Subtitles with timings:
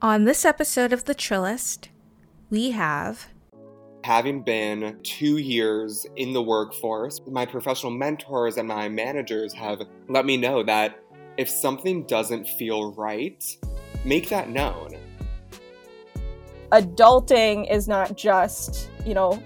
[0.00, 1.88] On this episode of The Trillest,
[2.50, 3.26] we have.
[4.04, 10.24] Having been two years in the workforce, my professional mentors and my managers have let
[10.24, 11.02] me know that
[11.36, 13.44] if something doesn't feel right,
[14.04, 14.96] make that known.
[16.70, 19.42] Adulting is not just, you know,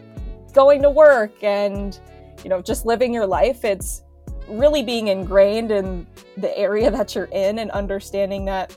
[0.53, 1.99] going to work and,
[2.45, 3.65] you know, just living your life.
[3.65, 4.03] It's
[4.49, 6.07] really being ingrained in
[6.37, 8.77] the area that you're in and understanding that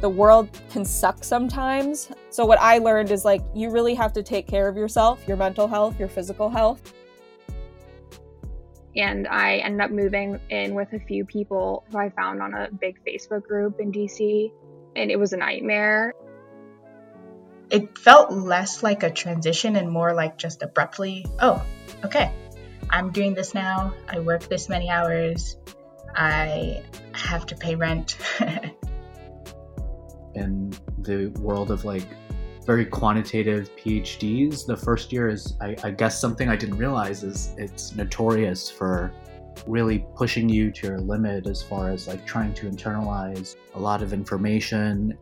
[0.00, 2.10] the world can suck sometimes.
[2.30, 5.36] So, what I learned is like, you really have to take care of yourself, your
[5.36, 6.94] mental health, your physical health.
[8.96, 12.70] And I ended up moving in with a few people who I found on a
[12.70, 14.50] big Facebook group in DC,
[14.96, 16.14] and it was a nightmare.
[17.70, 21.64] It felt less like a transition and more like just abruptly, oh,
[22.04, 22.32] okay,
[22.90, 23.94] I'm doing this now.
[24.08, 25.56] I work this many hours.
[26.14, 28.16] I have to pay rent.
[30.34, 32.06] in the world of like
[32.64, 37.54] very quantitative PhDs, the first year is, I, I, guess, something I didn't realize is
[37.56, 39.12] it's notorious for
[39.66, 44.02] really pushing you to your limit as far as like trying to internalize a lot
[44.02, 45.16] of information.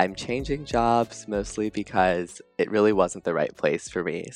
[0.00, 4.30] I'm changing jobs mostly because it really wasn't the right place for me.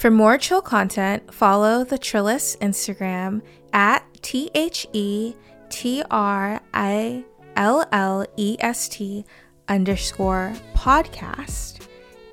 [0.00, 3.42] For more chill content, follow the Trillest Instagram
[3.74, 5.34] at T H E
[5.68, 7.22] T R I
[7.56, 9.26] L L E S T
[9.68, 11.86] underscore podcast.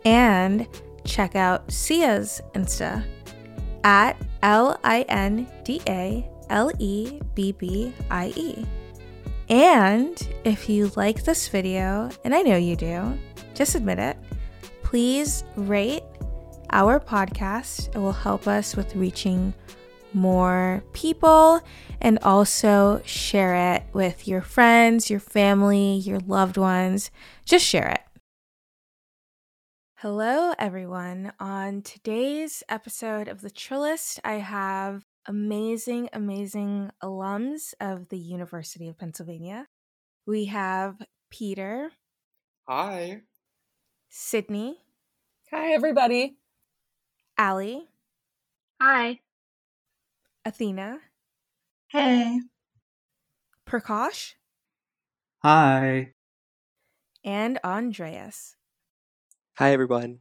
[0.05, 0.65] And
[1.03, 3.05] check out Sia's Insta
[3.83, 8.65] at L I N D A L E B B I E.
[9.49, 13.19] And if you like this video, and I know you do,
[13.53, 14.15] just admit it,
[14.83, 16.03] please rate
[16.69, 17.95] our podcast.
[17.95, 19.53] It will help us with reaching
[20.13, 21.61] more people
[22.01, 27.11] and also share it with your friends, your family, your loved ones.
[27.45, 28.01] Just share it.
[29.95, 31.33] Hello, everyone.
[31.39, 38.97] On today's episode of The Trillest, I have amazing, amazing alums of the University of
[38.97, 39.67] Pennsylvania.
[40.27, 41.01] We have
[41.31, 41.91] Peter.
[42.67, 43.21] Hi.
[44.09, 44.77] Sydney.
[45.51, 46.37] Hi, everybody.
[47.39, 47.87] Allie.
[48.81, 49.19] Hi.
[50.43, 50.97] Athena.
[51.89, 52.39] Hey.
[53.67, 54.33] Prakash.
[55.43, 56.13] Hi.
[57.23, 58.55] And Andreas.
[59.57, 60.19] Hi, everyone.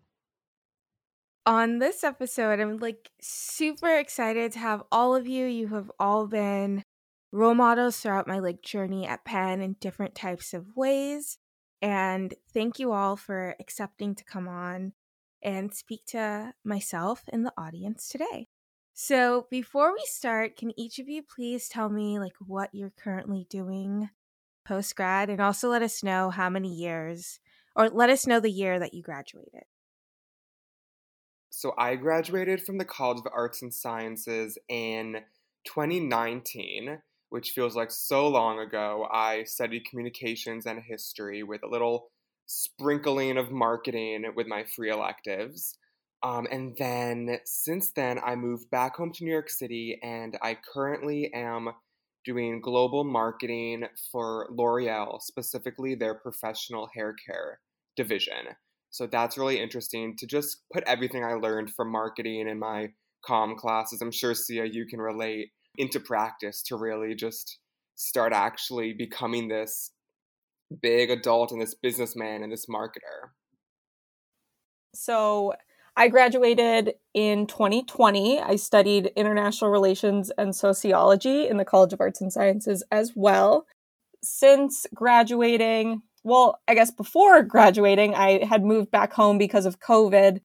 [1.47, 5.47] On this episode, I'm like super excited to have all of you.
[5.47, 6.83] You have all been
[7.33, 11.39] role models throughout my like journey at Penn in different types of ways.
[11.81, 14.93] And thank you all for accepting to come on
[15.43, 18.49] and speak to myself and the audience today.
[18.95, 23.47] So, before we start, can each of you please tell me like what you're currently
[23.51, 24.09] doing
[24.65, 27.39] post grad and also let us know how many years
[27.77, 29.65] or let us know the year that you graduated.
[31.51, 35.19] So, I graduated from the College of Arts and Sciences in
[35.65, 39.07] 2019, which feels like so long ago.
[39.13, 42.11] I studied communications and history with a little
[42.47, 45.77] sprinkling of marketing with my free electives.
[46.23, 50.57] Um, and then since then, I moved back home to New York City, and I
[50.73, 51.71] currently am
[52.25, 57.61] doing global marketing for L'Oreal, specifically their professional hair care
[57.97, 58.57] division.
[58.91, 62.89] So that's really interesting to just put everything I learned from marketing in my
[63.25, 64.01] com classes.
[64.01, 67.59] I'm sure, Sia, you can relate into practice to really just
[67.97, 69.91] start actually becoming this
[70.81, 73.31] big adult and this businessman and this marketer?
[74.95, 75.55] So,
[75.99, 78.39] I graduated in 2020.
[78.39, 83.67] I studied international relations and sociology in the College of Arts and Sciences as well.
[84.23, 90.41] Since graduating, well, I guess before graduating, I had moved back home because of COVID.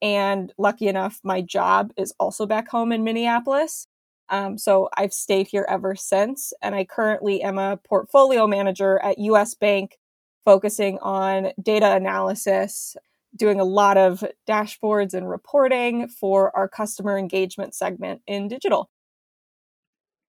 [0.00, 3.86] And lucky enough, my job is also back home in Minneapolis.
[4.28, 9.18] Um, so I've stayed here ever since, and I currently am a portfolio manager at
[9.18, 9.98] US Bank,
[10.44, 12.96] focusing on data analysis,
[13.36, 18.90] doing a lot of dashboards and reporting for our customer engagement segment in digital.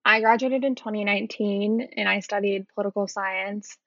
[0.04, 3.78] I graduated in 2019 and I studied political science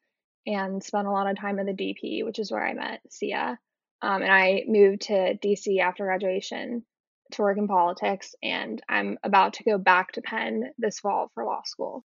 [0.47, 3.59] and spent a lot of time in the DP, which is where I met Sia.
[4.01, 6.85] Um, and I moved to DC after graduation
[7.33, 11.45] to work in politics, and I'm about to go back to Penn this fall for
[11.45, 12.05] law school.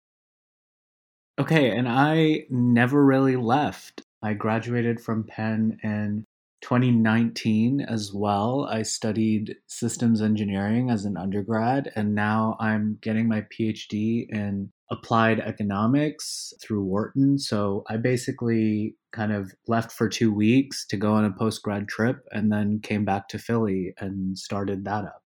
[1.39, 4.03] Okay, and I never really left.
[4.23, 6.25] I graduated from Penn in
[6.63, 8.67] 2019 as well.
[8.69, 15.41] I studied systems engineering as an undergrad, and now I'm getting my PhD in applied
[15.41, 17.39] economics through Wharton.
[17.39, 21.89] So I basically kind of left for two weeks to go on a post grad
[21.89, 25.23] trip and then came back to Philly and started that up.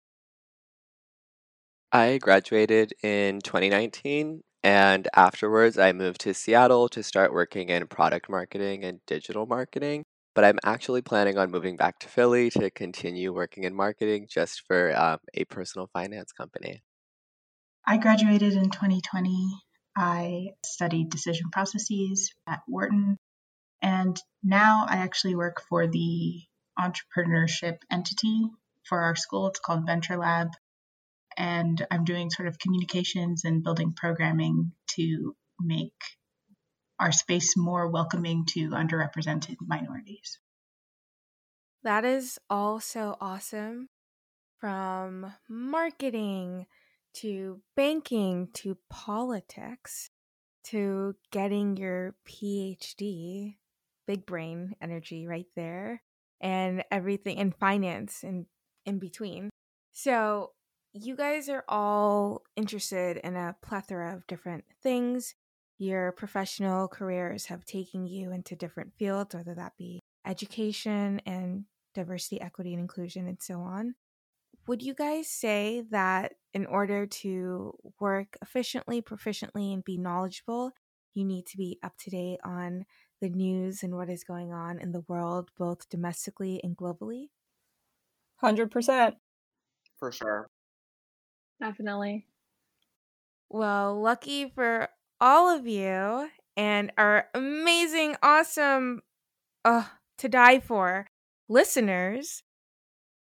[1.91, 8.29] I graduated in 2019 and afterwards I moved to Seattle to start working in product
[8.29, 10.03] marketing and digital marketing.
[10.35, 14.61] But I'm actually planning on moving back to Philly to continue working in marketing just
[14.67, 16.83] for um, a personal finance company.
[17.89, 19.61] I graduated in 2020.
[19.95, 23.15] I studied decision processes at Wharton.
[23.81, 26.41] And now I actually work for the
[26.77, 28.49] entrepreneurship entity
[28.83, 29.47] for our school.
[29.47, 30.49] It's called Venture Lab
[31.37, 35.93] and I'm doing sort of communications and building programming to make
[36.99, 40.39] our space more welcoming to underrepresented minorities.
[41.83, 43.89] That is all so awesome.
[44.59, 46.65] From marketing
[47.17, 50.09] to banking to politics
[50.65, 53.55] to getting your PhD,
[54.05, 56.01] big brain energy right there,
[56.41, 58.45] and everything in finance and
[58.85, 59.49] in between.
[59.93, 60.51] So,
[60.93, 65.35] you guys are all interested in a plethora of different things.
[65.77, 72.41] Your professional careers have taken you into different fields, whether that be education and diversity,
[72.41, 73.95] equity, and inclusion, and so on.
[74.67, 80.73] Would you guys say that in order to work efficiently, proficiently, and be knowledgeable,
[81.13, 82.85] you need to be up to date on
[83.21, 87.29] the news and what is going on in the world, both domestically and globally?
[88.41, 89.15] 100%.
[89.97, 90.49] For sure.
[91.59, 92.27] Definitely.
[93.49, 99.01] Well, lucky for all of you and our amazing, awesome,
[99.63, 99.85] uh,
[100.17, 101.07] to die for
[101.47, 102.43] listeners.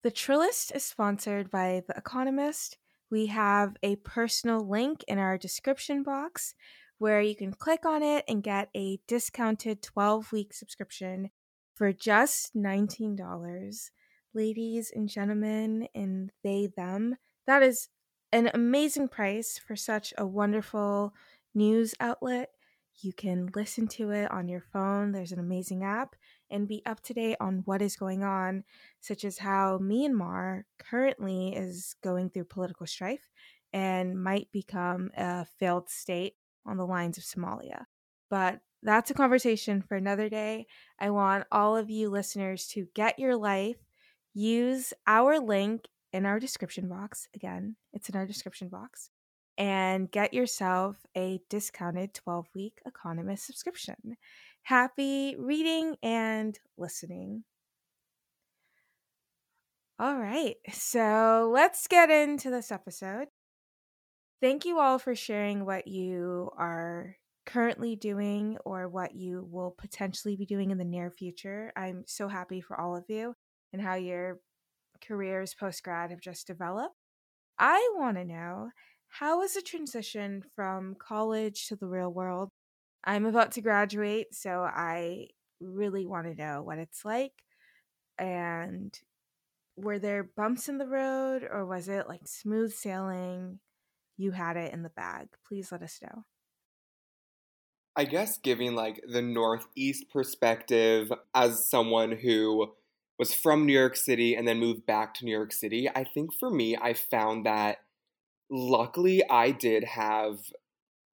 [0.02, 2.78] The Trillest is sponsored by The Economist.
[3.10, 6.54] We have a personal link in our description box
[6.96, 11.28] where you can click on it and get a discounted 12 week subscription
[11.74, 13.90] for just $19.
[14.32, 17.90] Ladies and gentlemen, and they, them, that is
[18.32, 21.12] an amazing price for such a wonderful
[21.54, 22.48] news outlet.
[23.02, 25.12] You can listen to it on your phone.
[25.12, 26.16] There's an amazing app
[26.50, 28.64] and be up to date on what is going on,
[29.00, 33.28] such as how Myanmar currently is going through political strife
[33.72, 36.34] and might become a failed state
[36.66, 37.84] on the lines of Somalia.
[38.28, 40.66] But that's a conversation for another day.
[40.98, 43.76] I want all of you listeners to get your life,
[44.32, 47.28] use our link in our description box.
[47.34, 49.10] Again, it's in our description box.
[49.58, 54.16] And get yourself a discounted 12 week Economist subscription.
[54.70, 57.42] Happy reading and listening.
[59.98, 63.26] All right, so let's get into this episode.
[64.40, 70.36] Thank you all for sharing what you are currently doing or what you will potentially
[70.36, 71.72] be doing in the near future.
[71.74, 73.34] I'm so happy for all of you
[73.72, 74.38] and how you're
[75.04, 76.94] careers post grad have just developed.
[77.58, 78.70] I want to know
[79.08, 82.50] how is the transition from college to the real world?
[83.04, 85.28] I'm about to graduate, so I
[85.60, 87.32] really want to know what it's like.
[88.18, 88.98] And
[89.76, 93.60] were there bumps in the road or was it like smooth sailing?
[94.16, 95.28] You had it in the bag.
[95.46, 96.24] Please let us know.
[97.96, 102.72] I guess giving like the Northeast perspective as someone who
[103.18, 106.32] was from New York City and then moved back to New York City, I think
[106.32, 107.78] for me, I found that
[108.50, 110.38] luckily I did have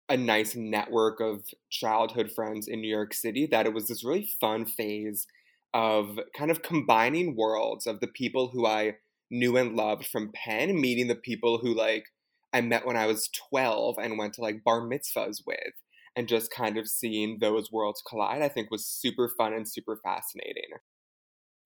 [0.08, 4.28] a nice network of childhood friends in New York City, that it was this really
[4.40, 5.26] fun phase
[5.72, 8.96] of kind of combining worlds of the people who I
[9.30, 12.06] knew and loved from Penn, meeting the people who like
[12.52, 15.74] I met when I was 12 and went to like bar mitzvahs with,
[16.14, 19.98] and just kind of seeing those worlds collide, I think was super fun and super
[20.04, 20.70] fascinating.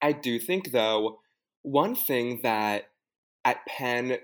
[0.01, 1.19] I do think, though,
[1.63, 2.85] one thing that
[3.45, 4.19] at Penn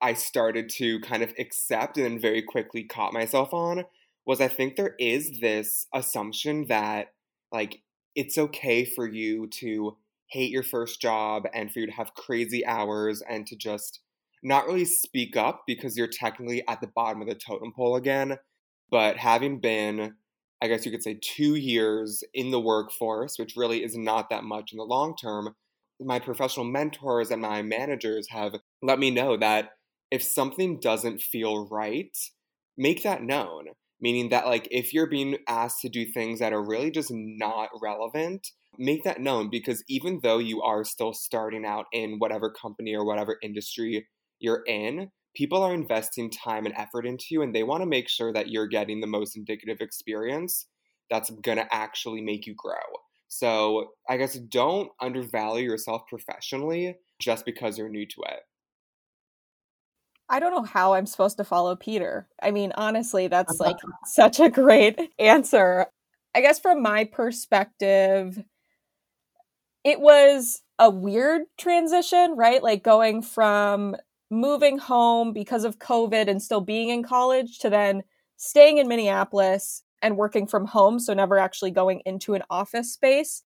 [0.00, 3.84] I started to kind of accept and then very quickly caught myself on
[4.26, 7.08] was I think there is this assumption that,
[7.50, 7.82] like,
[8.14, 9.96] it's okay for you to
[10.28, 14.00] hate your first job and for you to have crazy hours and to just
[14.42, 18.36] not really speak up because you're technically at the bottom of the totem pole again.
[18.90, 20.16] But having been,
[20.62, 24.44] I guess you could say, two years in the workforce, which really is not that
[24.44, 25.54] much in the long term,
[26.00, 29.70] my professional mentors and my managers have let me know that
[30.10, 32.16] if something doesn't feel right,
[32.76, 33.66] make that known.
[34.00, 37.70] Meaning that, like, if you're being asked to do things that are really just not
[37.82, 38.46] relevant,
[38.78, 43.04] make that known because even though you are still starting out in whatever company or
[43.04, 44.06] whatever industry
[44.38, 48.08] you're in, people are investing time and effort into you and they want to make
[48.08, 50.68] sure that you're getting the most indicative experience
[51.10, 52.76] that's going to actually make you grow.
[53.28, 58.40] So, I guess don't undervalue yourself professionally just because you're new to it.
[60.30, 62.28] I don't know how I'm supposed to follow Peter.
[62.42, 63.70] I mean, honestly, that's uh-huh.
[63.70, 65.86] like such a great answer.
[66.34, 68.42] I guess from my perspective,
[69.84, 72.62] it was a weird transition, right?
[72.62, 73.96] Like going from
[74.30, 78.02] moving home because of COVID and still being in college to then
[78.36, 83.42] staying in Minneapolis and working from home, so never actually going into an office space.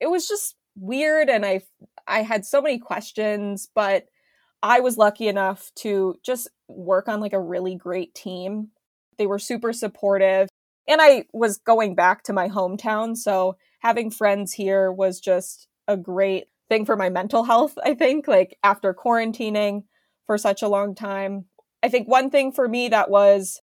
[0.00, 1.62] It was just weird and I
[2.06, 4.06] I had so many questions, but
[4.62, 8.68] I was lucky enough to just work on like a really great team.
[9.16, 10.48] They were super supportive
[10.88, 15.96] and I was going back to my hometown, so having friends here was just a
[15.96, 19.82] great thing for my mental health, I think, like after quarantining
[20.26, 21.44] for such a long time.
[21.82, 23.60] I think one thing for me that was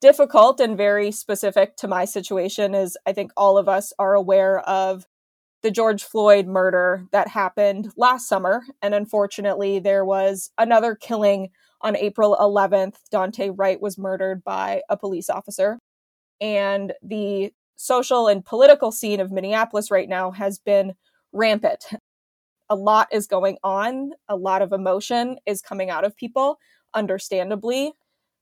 [0.00, 4.60] difficult and very specific to my situation is I think all of us are aware
[4.60, 5.06] of
[5.62, 8.62] the George Floyd murder that happened last summer.
[8.82, 11.50] And unfortunately, there was another killing
[11.80, 12.96] on April 11th.
[13.12, 15.78] Daunte Wright was murdered by a police officer.
[16.40, 20.94] And the social and political scene of Minneapolis right now has been
[21.32, 21.84] rampant
[22.70, 26.58] a lot is going on, a lot of emotion is coming out of people,
[26.94, 27.92] understandably.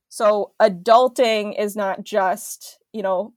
[0.09, 3.35] So, adulting is not just, you know,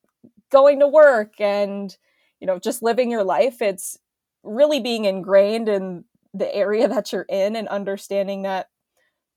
[0.52, 1.96] going to work and,
[2.40, 3.62] you know, just living your life.
[3.62, 3.98] It's
[4.44, 8.68] really being ingrained in the area that you're in and understanding that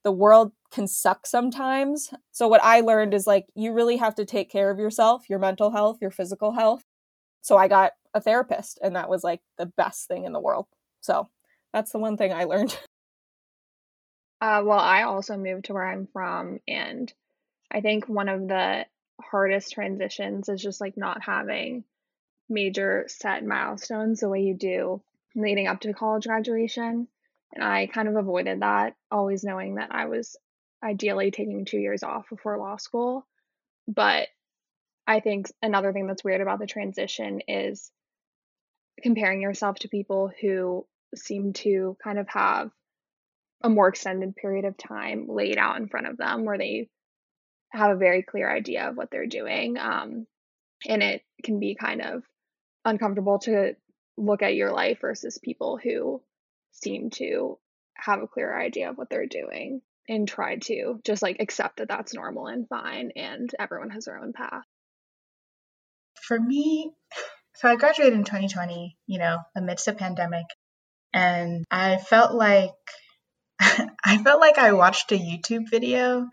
[0.04, 2.12] the world can suck sometimes.
[2.32, 5.38] So, what I learned is like, you really have to take care of yourself, your
[5.38, 6.84] mental health, your physical health.
[7.40, 10.66] So, I got a therapist, and that was like the best thing in the world.
[11.00, 11.28] So,
[11.72, 12.78] that's the one thing I learned.
[14.40, 17.12] Uh, well, I also moved to where I'm from, and
[17.70, 18.86] I think one of the
[19.20, 21.84] hardest transitions is just like not having
[22.52, 25.02] major set milestones the way you do
[25.34, 27.08] leading up to college graduation.
[27.54, 30.36] And I kind of avoided that, always knowing that I was
[30.82, 33.26] ideally taking two years off before law school.
[33.86, 34.28] But
[35.06, 37.90] I think another thing that's weird about the transition is
[39.02, 42.70] comparing yourself to people who seem to kind of have
[43.62, 46.88] a more extended period of time laid out in front of them where they
[47.70, 49.78] have a very clear idea of what they're doing.
[49.78, 50.26] Um,
[50.86, 52.22] and it can be kind of
[52.84, 53.74] uncomfortable to
[54.16, 56.22] look at your life versus people who
[56.72, 57.58] seem to
[57.94, 61.88] have a clear idea of what they're doing and try to just like accept that
[61.88, 64.64] that's normal and fine and everyone has their own path.
[66.26, 66.92] For me,
[67.56, 70.46] so I graduated in 2020, you know, amidst a pandemic.
[71.12, 72.72] And I felt like
[73.60, 76.28] I felt like I watched a YouTube video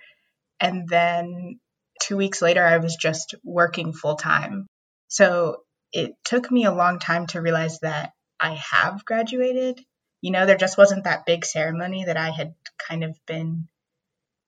[0.60, 1.60] and then
[2.04, 4.68] 2 weeks later I was just working full time.
[5.08, 5.58] So
[5.92, 9.84] it took me a long time to realize that I have graduated.
[10.22, 13.68] You know, there just wasn't that big ceremony that I had kind of been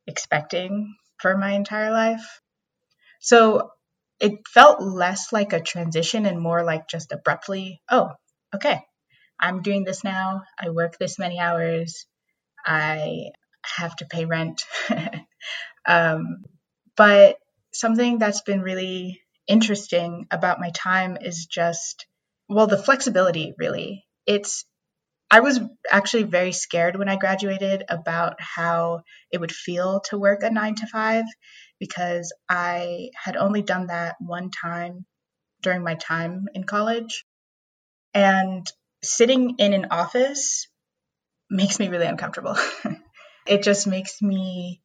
[0.08, 2.42] expecting for my entire life.
[3.20, 3.72] So
[4.20, 8.12] it felt less like a transition and more like just abruptly, oh,
[8.54, 8.82] okay,
[9.40, 10.44] I'm doing this now.
[10.60, 12.06] I work this many hours.
[12.66, 13.32] I
[13.64, 14.64] have to pay rent.
[15.88, 16.44] um,
[16.96, 17.38] but
[17.74, 22.06] something that's been really interesting about my time is just,
[22.48, 24.06] well, the flexibility, really.
[24.26, 24.66] It's,
[25.30, 30.44] I was actually very scared when I graduated about how it would feel to work
[30.44, 31.26] a nine to five
[31.80, 35.06] because I had only done that one time
[35.62, 37.26] during my time in college.
[38.14, 38.70] And
[39.04, 40.68] sitting in an office
[41.50, 42.56] makes me really uncomfortable.
[43.48, 44.82] it just makes me,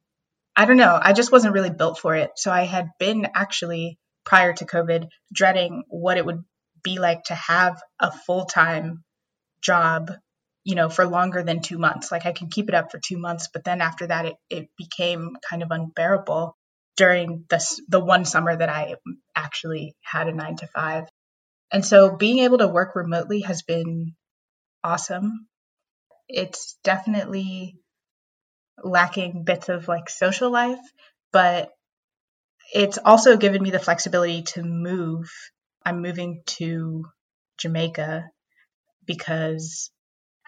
[0.57, 2.33] I don't know, I just wasn't really built for it.
[2.37, 6.45] So I had been actually, prior to COVID, dreading what it would
[6.83, 9.05] be like to have a full time
[9.63, 10.13] job,
[10.65, 12.13] you know, for longer than two months.
[12.13, 14.69] Like I could keep it up for two months, but then after that, it, it
[14.77, 16.57] became kind of unbearable
[16.97, 18.97] during the, the one summer that I
[19.35, 21.05] actually had a nine to five.
[21.71, 24.15] And so being able to work remotely has been
[24.83, 25.47] awesome.
[26.29, 27.77] It's definitely
[28.83, 30.79] lacking bits of like social life,
[31.33, 31.71] but
[32.73, 35.31] it's also given me the flexibility to move.
[35.85, 37.05] I'm moving to
[37.59, 38.25] Jamaica
[39.07, 39.91] because,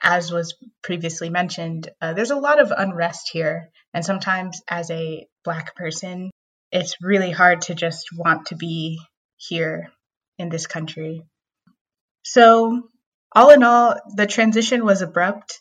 [0.03, 3.71] as was previously mentioned, uh, there's a lot of unrest here.
[3.95, 6.31] And sometimes, as a Black person,
[6.71, 8.99] it's really hard to just want to be
[9.37, 9.91] here
[10.39, 11.23] in this country.
[12.25, 12.83] So,
[13.35, 15.61] all in all, the transition was abrupt,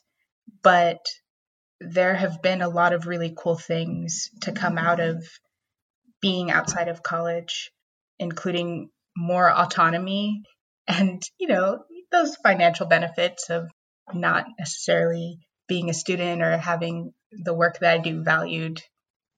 [0.63, 1.05] but
[1.79, 5.23] there have been a lot of really cool things to come out of
[6.27, 7.71] being outside of college,
[8.19, 10.43] including more autonomy
[10.85, 13.69] and, you know, those financial benefits of
[14.13, 18.81] not necessarily being a student or having the work that I do valued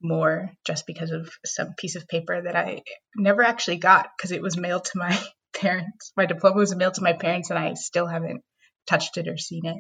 [0.02, 2.82] more just because of some piece of paper that I
[3.16, 5.16] never actually got because it was mailed to my
[5.54, 6.12] parents.
[6.18, 8.42] My diploma was mailed to my parents and I still haven't
[8.88, 9.78] touched it or seen it.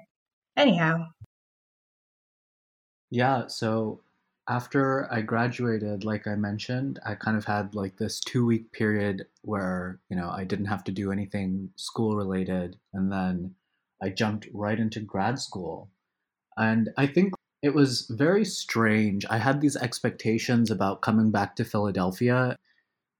[0.55, 1.05] Anyhow.
[3.09, 4.01] Yeah, so
[4.49, 9.27] after I graduated, like I mentioned, I kind of had like this two week period
[9.43, 12.77] where, you know, I didn't have to do anything school related.
[12.91, 13.53] And then
[14.01, 15.91] I jumped right into grad school.
[16.57, 19.23] And I think it was very strange.
[19.29, 22.57] I had these expectations about coming back to Philadelphia.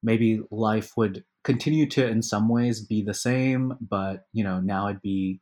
[0.01, 4.88] Maybe life would continue to, in some ways, be the same, but, you know, now
[4.88, 5.41] I'd be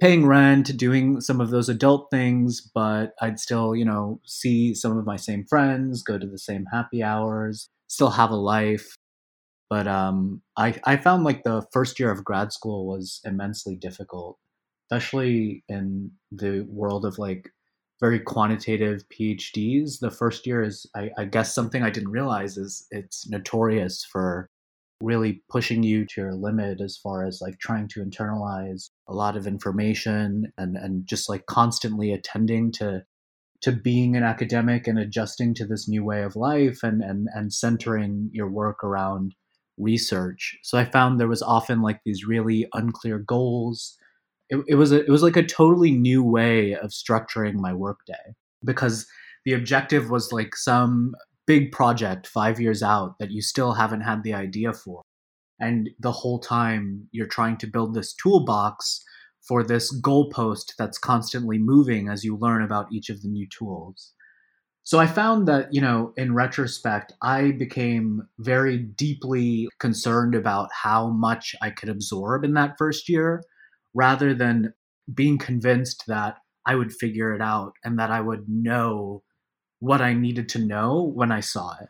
[0.00, 4.98] paying rent, doing some of those adult things, but I'd still, you know, see some
[4.98, 8.96] of my same friends, go to the same happy hours, still have a life.
[9.70, 14.38] But um, I, I found like the first year of grad school was immensely difficult,
[14.90, 17.50] especially in the world of like
[18.00, 20.00] very quantitative PhDs.
[20.00, 24.49] The first year is, I, I guess, something I didn't realize is it's notorious for
[25.00, 29.36] really pushing you to your limit as far as like trying to internalize a lot
[29.36, 33.02] of information and and just like constantly attending to
[33.62, 37.52] to being an academic and adjusting to this new way of life and and and
[37.52, 39.34] centering your work around
[39.78, 40.58] research.
[40.62, 43.96] So i found there was often like these really unclear goals.
[44.50, 48.34] It, it was a, it was like a totally new way of structuring my workday
[48.64, 49.06] because
[49.44, 51.14] the objective was like some
[51.50, 55.02] big project five years out that you still haven't had the idea for.
[55.58, 59.02] And the whole time you're trying to build this toolbox
[59.48, 64.12] for this goalpost that's constantly moving as you learn about each of the new tools.
[64.84, 71.08] So I found that, you know, in retrospect, I became very deeply concerned about how
[71.08, 73.42] much I could absorb in that first year
[73.92, 74.72] rather than
[75.12, 79.24] being convinced that I would figure it out and that I would know
[79.80, 81.88] what I needed to know when I saw it.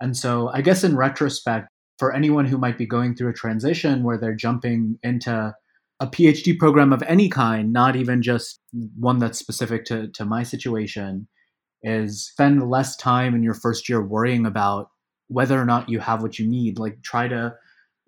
[0.00, 1.68] And so I guess in retrospect,
[1.98, 5.52] for anyone who might be going through a transition where they're jumping into
[6.00, 8.60] a PhD program of any kind, not even just
[8.96, 11.26] one that's specific to, to my situation,
[11.82, 14.90] is spend less time in your first year worrying about
[15.28, 16.78] whether or not you have what you need.
[16.78, 17.54] Like try to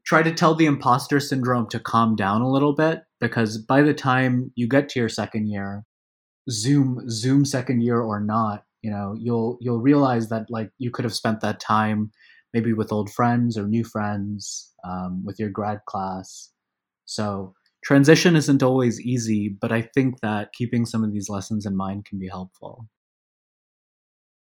[0.07, 3.95] try to tell the imposter syndrome to calm down a little bit because by the
[3.95, 5.85] time you get to your second year,
[6.49, 11.05] Zoom Zoom second year or not, you know you'll you'll realize that like you could
[11.05, 12.11] have spent that time
[12.53, 16.51] maybe with old friends or new friends um, with your grad class.
[17.05, 21.77] So transition isn't always easy but i think that keeping some of these lessons in
[21.77, 22.87] mind can be helpful.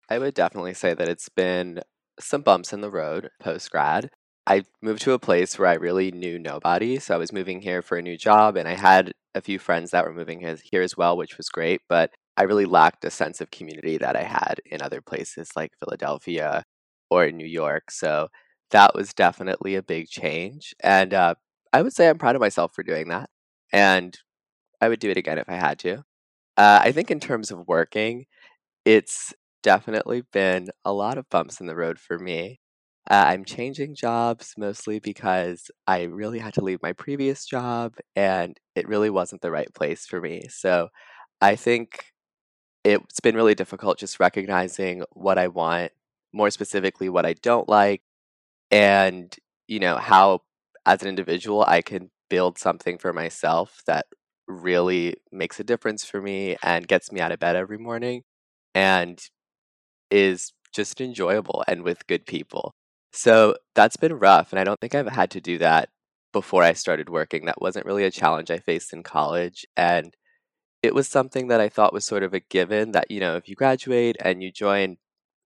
[0.09, 1.81] I would definitely say that it's been
[2.19, 4.09] some bumps in the road post grad
[4.49, 6.99] I moved to a place where I really knew nobody.
[6.99, 9.91] So I was moving here for a new job and I had a few friends
[9.91, 11.81] that were moving here as well, which was great.
[11.87, 15.73] But I really lacked a sense of community that I had in other places like
[15.79, 16.63] Philadelphia
[17.11, 17.91] or New York.
[17.91, 18.29] So
[18.71, 20.73] that was definitely a big change.
[20.81, 21.35] And uh,
[21.73, 23.29] I would say I'm proud of myself for doing that.
[23.71, 24.17] And
[24.81, 25.99] I would do it again if I had to.
[26.57, 28.25] Uh, I think in terms of working,
[28.85, 29.33] it's
[29.63, 32.59] definitely been a lot of bumps in the road for me.
[33.09, 38.59] Uh, I'm changing jobs mostly because I really had to leave my previous job and
[38.75, 40.43] it really wasn't the right place for me.
[40.49, 40.89] So
[41.41, 42.05] I think
[42.85, 45.91] it's been really difficult just recognizing what I want,
[46.33, 48.01] more specifically, what I don't like,
[48.71, 49.35] and,
[49.67, 50.41] you know, how
[50.85, 54.07] as an individual I can build something for myself that
[54.47, 58.23] really makes a difference for me and gets me out of bed every morning
[58.75, 59.21] and
[60.11, 62.73] is just enjoyable and with good people.
[63.11, 64.51] So that's been rough.
[64.51, 65.89] And I don't think I've had to do that
[66.33, 67.45] before I started working.
[67.45, 69.65] That wasn't really a challenge I faced in college.
[69.75, 70.15] And
[70.83, 73.49] it was something that I thought was sort of a given that, you know, if
[73.49, 74.97] you graduate and you join,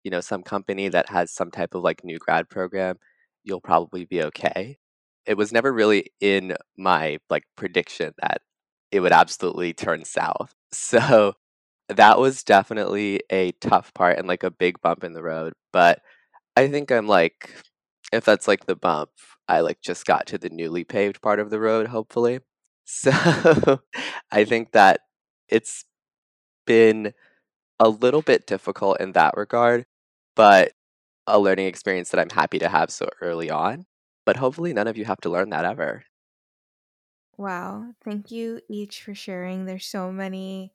[0.03, 2.97] you know, some company that has some type of like new grad program,
[3.43, 4.77] you'll probably be okay.
[5.25, 8.41] It was never really in my like prediction that
[8.91, 10.53] it would absolutely turn south.
[10.73, 11.35] So
[11.89, 15.53] that was definitely a tough part and like a big bump in the road.
[15.71, 16.01] But
[16.55, 17.49] I think I'm like,
[18.11, 19.09] if that's like the bump,
[19.47, 22.39] I like just got to the newly paved part of the road, hopefully.
[22.85, 23.11] So
[24.29, 24.49] I mm.
[24.49, 24.99] think that
[25.47, 25.85] it's
[26.67, 27.13] been
[27.79, 29.85] a little bit difficult in that regard,
[30.35, 30.73] but
[31.25, 33.85] a learning experience that I'm happy to have so early on.
[34.25, 36.03] But hopefully, none of you have to learn that ever.
[37.37, 37.93] Wow.
[38.03, 39.65] Thank you each for sharing.
[39.65, 40.73] There's so many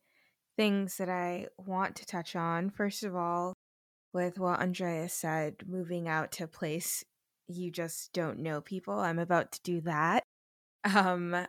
[0.56, 2.70] things that I want to touch on.
[2.70, 3.54] First of all,
[4.12, 7.04] with what Andrea said, moving out to a place
[7.48, 9.00] you just don't know people.
[9.00, 10.22] I'm about to do that.
[10.84, 11.46] Um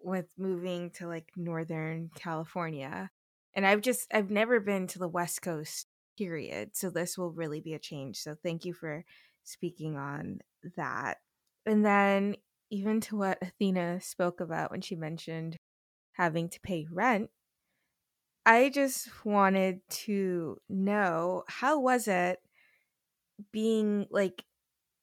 [0.00, 3.10] with moving to like northern California.
[3.54, 5.86] And I've just I've never been to the West Coast
[6.18, 6.70] period.
[6.74, 8.16] So this will really be a change.
[8.16, 9.04] So thank you for
[9.44, 10.40] speaking on
[10.76, 11.18] that.
[11.66, 12.36] And then
[12.70, 15.56] even to what Athena spoke about when she mentioned
[16.12, 17.30] having to pay rent,
[18.44, 22.40] I just wanted to know how was it
[23.52, 24.44] being like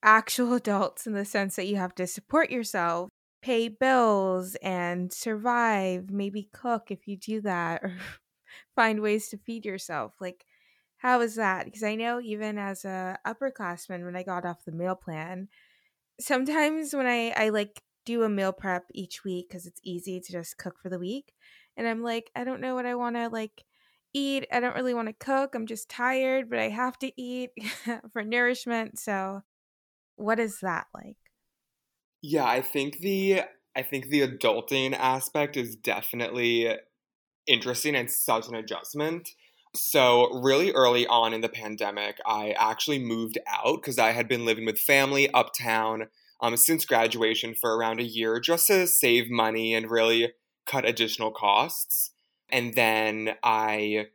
[0.04, 3.10] actual adults in the sense that you have to support yourself,
[3.42, 7.98] pay bills and survive, maybe cook if you do that or
[8.76, 10.14] find ways to feed yourself.
[10.20, 10.46] Like
[10.98, 11.66] how is that?
[11.66, 15.48] Because I know even as a upperclassman when I got off the meal plan,
[16.20, 20.32] sometimes when I I like do a meal prep each week cuz it's easy to
[20.32, 21.34] just cook for the week
[21.80, 23.64] and I'm like I don't know what I want to like
[24.14, 24.48] eat.
[24.52, 25.56] I don't really want to cook.
[25.56, 27.52] I'm just tired, but I have to eat
[28.12, 29.00] for nourishment.
[29.00, 29.42] So
[30.18, 31.18] what is that like?
[32.22, 33.44] Yeah, I think the
[33.76, 36.76] I think the adulting aspect is definitely
[37.48, 39.30] interesting and such an adjustment.
[39.76, 44.46] So, really early on in the pandemic, I actually moved out because I had been
[44.46, 46.08] living with family uptown
[46.42, 50.34] um, since graduation for around a year just to save money and really
[50.70, 52.12] cut additional costs.
[52.52, 54.08] And then I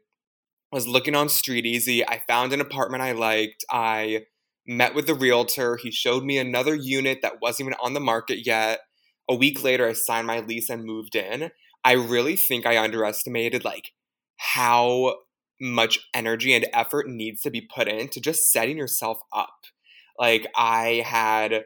[0.72, 2.02] was looking on StreetEasy.
[2.06, 3.64] I found an apartment I liked.
[3.70, 4.22] I
[4.66, 5.76] met with the realtor.
[5.76, 8.80] He showed me another unit that wasn't even on the market yet.
[9.28, 11.50] A week later, I signed my lease and moved in.
[11.84, 13.92] I really think I underestimated like
[14.36, 15.16] how
[15.60, 19.54] much energy and effort needs to be put into just setting yourself up.
[20.18, 21.64] Like I had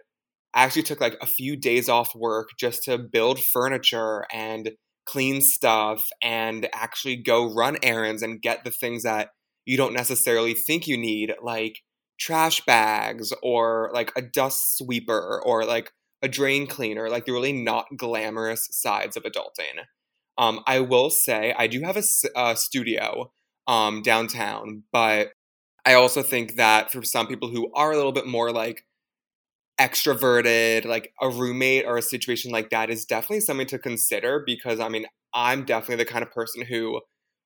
[0.55, 4.73] I actually took like a few days off work just to build furniture and
[5.07, 9.31] clean stuff and actually go run errands and get the things that
[9.65, 11.81] you don't necessarily think you need like
[12.21, 17.53] trash bags or like a dust sweeper or like a drain cleaner like the really
[17.53, 19.85] not glamorous sides of adulting
[20.37, 22.03] um, i will say i do have a,
[22.35, 23.31] a studio
[23.69, 24.83] um, downtown.
[24.91, 25.29] But
[25.85, 28.85] I also think that for some people who are a little bit more like
[29.81, 34.81] extroverted, like a roommate or a situation like that is definitely something to consider because
[34.81, 37.01] I mean, I'm definitely the kind of person who,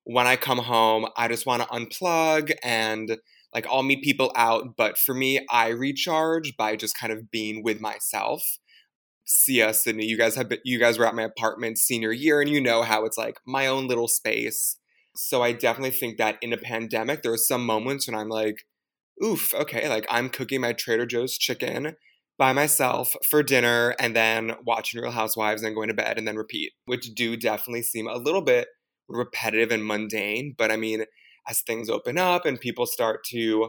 [0.04, 3.18] when I come home, I just want to unplug and
[3.54, 4.76] like I'll meet people out.
[4.76, 8.42] But for me, I recharge by just kind of being with myself.
[9.24, 10.06] Sia, Sydney.
[10.06, 12.82] You guys have been, you guys were at my apartment senior year, and you know
[12.82, 14.78] how it's like my own little space.
[15.14, 18.64] So I definitely think that in a pandemic, there are some moments when I'm like,
[19.22, 21.94] oof, okay, like I'm cooking my Trader Joe's chicken
[22.42, 26.34] by myself for dinner and then watching Real Housewives and going to bed and then
[26.34, 28.66] repeat, which do definitely seem a little bit
[29.08, 30.56] repetitive and mundane.
[30.58, 31.04] But I mean,
[31.48, 33.68] as things open up and people start to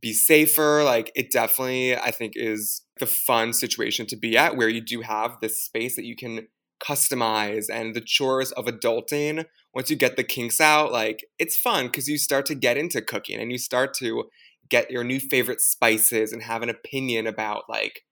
[0.00, 4.68] be safer, like it definitely, I think, is the fun situation to be at where
[4.68, 6.46] you do have this space that you can
[6.80, 11.86] customize and the chores of adulting once you get the kinks out like it's fun
[11.86, 14.26] because you start to get into cooking and you start to
[14.70, 18.02] get your new favorite spices and have an opinion about like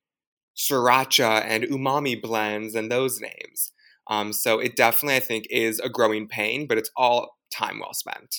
[0.57, 3.73] sriracha and umami blends and those names
[4.09, 7.95] um, so it definitely i think is a growing pain but it's all time well
[7.95, 8.35] spent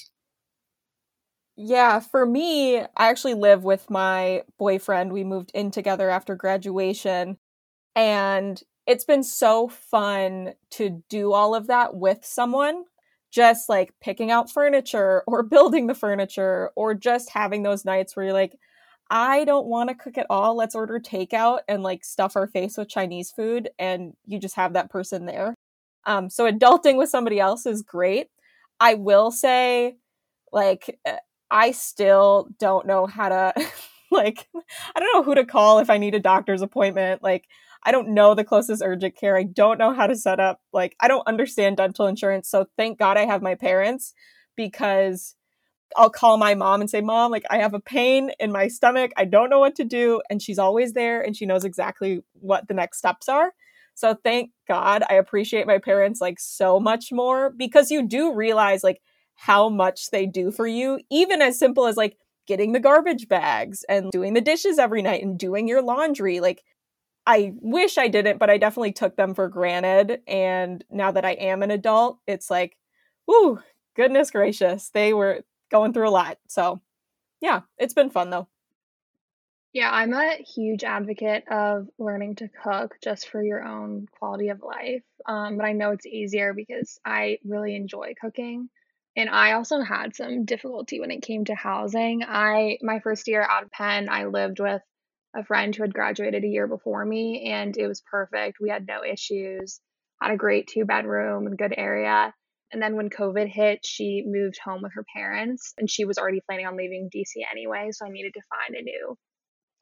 [1.60, 5.12] yeah, for me, I actually live with my boyfriend.
[5.12, 7.40] We moved in together after graduation.
[7.96, 12.86] And it's been so fun to do all of that with someone
[13.38, 18.26] just like picking out furniture or building the furniture or just having those nights where
[18.26, 18.58] you're like
[19.10, 20.58] I don't want to cook at all.
[20.58, 24.74] Let's order takeout and like stuff our face with Chinese food and you just have
[24.74, 25.54] that person there.
[26.06, 28.28] Um so adulting with somebody else is great.
[28.80, 29.98] I will say
[30.52, 31.18] like eh,
[31.52, 33.54] I still don't know how to
[34.12, 34.48] like
[34.96, 37.22] I don't know who to call if I need a doctor's appointment.
[37.22, 37.46] Like
[37.84, 39.38] I don't know the closest urgent care.
[39.38, 42.50] I don't know how to set up, like, I don't understand dental insurance.
[42.50, 44.14] So thank God I have my parents
[44.56, 45.36] because
[45.96, 49.12] I'll call my mom and say, Mom, like, I have a pain in my stomach.
[49.16, 50.22] I don't know what to do.
[50.30, 53.54] And she's always there and she knows exactly what the next steps are.
[53.94, 58.84] So thank God I appreciate my parents like so much more because you do realize
[58.84, 59.02] like
[59.36, 63.84] how much they do for you, even as simple as like getting the garbage bags
[63.90, 66.40] and doing the dishes every night and doing your laundry.
[66.40, 66.64] Like,
[67.28, 70.22] I wish I didn't, but I definitely took them for granted.
[70.28, 72.78] And now that I am an adult, it's like,
[73.28, 73.60] whoo,
[73.98, 76.38] goodness gracious, they were going through a lot.
[76.48, 76.80] So,
[77.42, 78.48] yeah, it's been fun though.
[79.74, 84.64] Yeah, I'm a huge advocate of learning to cook just for your own quality of
[84.64, 85.04] life.
[85.28, 88.70] Um, but I know it's easier because I really enjoy cooking.
[89.18, 92.24] And I also had some difficulty when it came to housing.
[92.24, 94.82] I my first year out of Penn, I lived with
[95.36, 98.58] a friend who had graduated a year before me and it was perfect.
[98.60, 99.80] We had no issues.
[100.22, 102.34] Had a great two bedroom and good area.
[102.72, 106.42] And then when COVID hit, she moved home with her parents and she was already
[106.46, 109.18] planning on leaving DC anyway, so I needed to find a new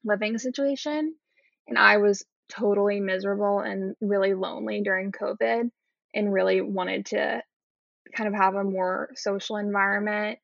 [0.03, 1.15] living situation.
[1.67, 5.69] And I was totally miserable and really lonely during COVID
[6.13, 7.41] and really wanted to
[8.15, 10.37] kind of have a more social environment.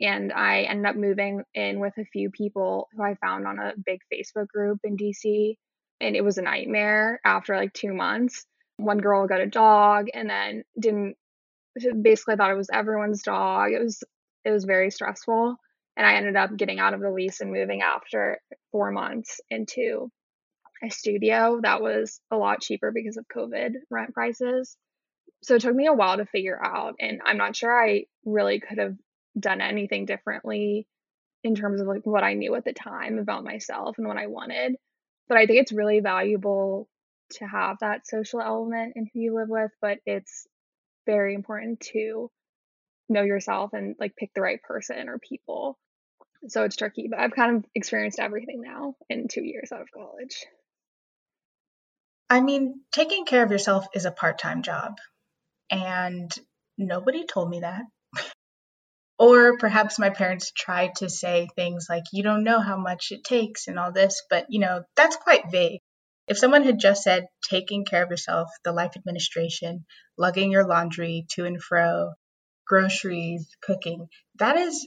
[0.00, 3.74] And I ended up moving in with a few people who I found on a
[3.84, 5.56] big Facebook group in DC.
[6.00, 8.44] And it was a nightmare after like two months.
[8.76, 11.16] One girl got a dog and then didn't
[12.02, 13.72] basically thought it was everyone's dog.
[13.72, 14.02] It was
[14.44, 15.56] it was very stressful
[15.96, 18.40] and I ended up getting out of the lease and moving after
[18.72, 20.10] four months into
[20.82, 24.76] a studio that was a lot cheaper because of COVID rent prices.
[25.42, 28.60] So it took me a while to figure out, and I'm not sure I really
[28.60, 28.96] could have
[29.38, 30.86] done anything differently
[31.42, 34.26] in terms of like what I knew at the time about myself and what I
[34.26, 34.76] wanted.
[35.28, 36.88] But I think it's really valuable
[37.34, 40.46] to have that social element in who you live with, but it's
[41.06, 42.30] very important to
[43.08, 45.78] know yourself and like pick the right person or people
[46.48, 49.90] so it's tricky, but I've kind of experienced everything now in two years out of
[49.90, 50.44] college.
[52.28, 54.96] I mean, taking care of yourself is a part time job,
[55.70, 56.30] and
[56.76, 57.82] nobody told me that.
[59.18, 63.24] Or perhaps my parents tried to say things like, you don't know how much it
[63.24, 65.80] takes and all this, but you know, that's quite vague.
[66.26, 69.84] If someone had just said taking care of yourself, the life administration,
[70.16, 72.12] lugging your laundry to and fro,
[72.66, 74.86] groceries, cooking, that is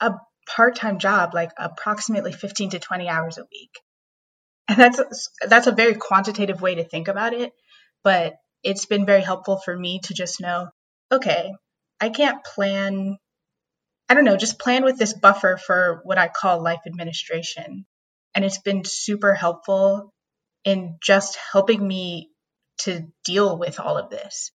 [0.00, 0.12] a
[0.46, 3.70] part-time job like approximately 15 to 20 hours a week
[4.68, 7.52] and that's that's a very quantitative way to think about it
[8.02, 10.68] but it's been very helpful for me to just know
[11.10, 11.52] okay
[12.00, 13.16] i can't plan
[14.14, 17.84] i don't know just plan with this buffer for what i call life administration.
[18.34, 20.12] And it's been super helpful
[20.64, 22.30] in just helping me
[22.82, 24.52] to deal with all of this.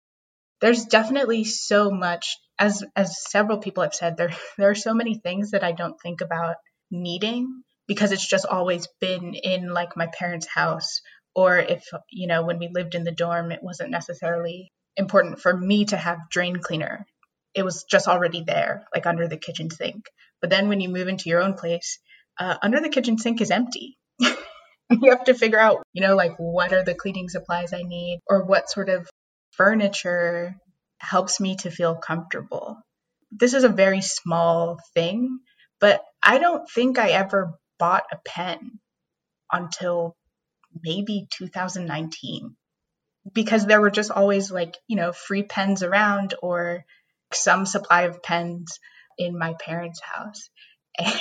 [0.61, 5.19] There's definitely so much as as several people have said there there are so many
[5.19, 6.57] things that I don't think about
[6.91, 11.01] needing because it's just always been in like my parents' house
[11.35, 15.57] or if you know when we lived in the dorm it wasn't necessarily important for
[15.57, 17.07] me to have drain cleaner
[17.59, 20.07] it was just already there like under the kitchen sink.
[20.41, 21.99] But then when you move into your own place
[22.39, 23.99] uh, under the kitchen sink is empty.
[24.91, 28.21] You have to figure out you know like what are the cleaning supplies i need
[28.27, 29.07] or what sort of
[29.51, 30.57] furniture
[30.99, 32.79] helps me to feel comfortable.
[33.31, 35.41] This is a very small thing,
[35.81, 38.81] but I don't think I ever bought a pen
[39.53, 40.17] until
[40.83, 42.57] maybe 2019
[43.33, 46.85] because there were just always like, you know, free pens around or
[47.33, 48.79] some supply of pens
[49.19, 50.51] in my parents' house.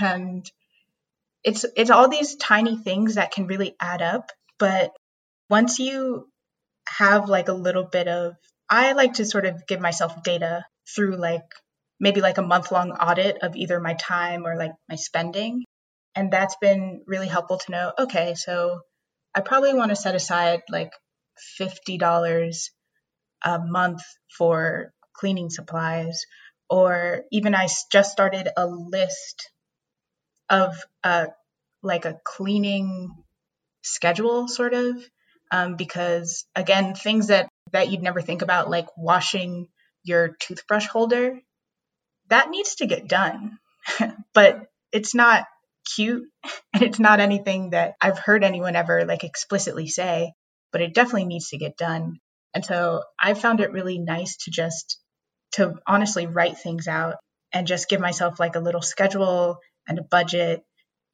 [0.02, 0.46] And
[1.44, 4.92] it's it's all these tiny things that can really add up, but
[5.50, 6.28] once you
[6.88, 8.34] have like a little bit of
[8.70, 11.46] I like to sort of give myself data through like
[12.00, 15.64] maybe like a month long audit of either my time or like my spending.
[16.16, 18.82] And that's been really helpful to know okay, so
[19.36, 20.92] I probably want to set aside like
[21.60, 22.70] $50
[23.46, 24.02] a month
[24.38, 26.26] for cleaning supplies.
[26.70, 29.50] Or even I just started a list
[30.50, 31.28] of uh,
[31.82, 33.14] like a cleaning
[33.84, 34.98] schedule, sort of,
[35.52, 39.68] um, because again, things that that you'd never think about, like washing
[40.04, 41.40] your toothbrush holder,
[42.30, 43.58] that needs to get done.
[44.34, 45.46] but it's not
[45.96, 46.28] cute
[46.74, 50.34] and it's not anything that I've heard anyone ever like explicitly say,
[50.72, 52.20] but it definitely needs to get done.
[52.54, 55.00] And so I found it really nice to just
[55.54, 57.16] to honestly write things out
[57.54, 60.64] and just give myself like a little schedule and a budget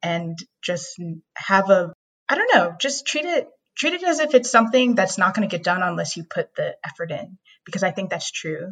[0.02, 1.00] and just
[1.36, 1.94] have a
[2.30, 5.48] I don't know, just treat it treat it as if it's something that's not going
[5.48, 8.72] to get done unless you put the effort in, because I think that's true.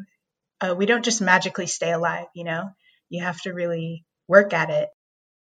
[0.60, 2.70] Uh, we don't just magically stay alive, you know?
[3.10, 4.90] You have to really work at it.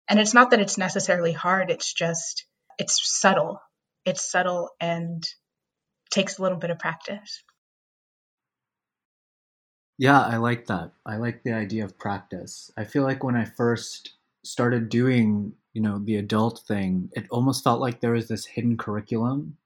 [0.09, 2.47] And it's not that it's necessarily hard, it's just,
[2.79, 3.61] it's subtle.
[4.05, 5.23] It's subtle and
[6.11, 7.43] takes a little bit of practice.
[9.99, 10.93] Yeah, I like that.
[11.07, 12.71] I like the idea of practice.
[12.77, 17.65] I feel like when I first started doing, you know, the adult thing, it almost
[17.65, 19.57] felt like there was this hidden curriculum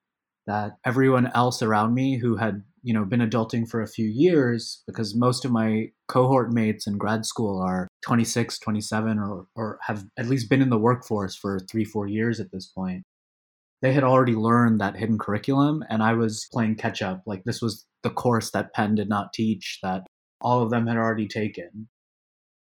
[0.47, 4.83] that everyone else around me who had, you know, been adulting for a few years
[4.87, 10.07] because most of my cohort mates in grad school are 26, 27 or or have
[10.19, 13.05] at least been in the workforce for 3, 4 years at this point.
[13.83, 17.23] They had already learned that hidden curriculum and I was playing catch up.
[17.27, 20.05] Like this was the course that Penn did not teach that
[20.43, 21.89] all of them had already taken.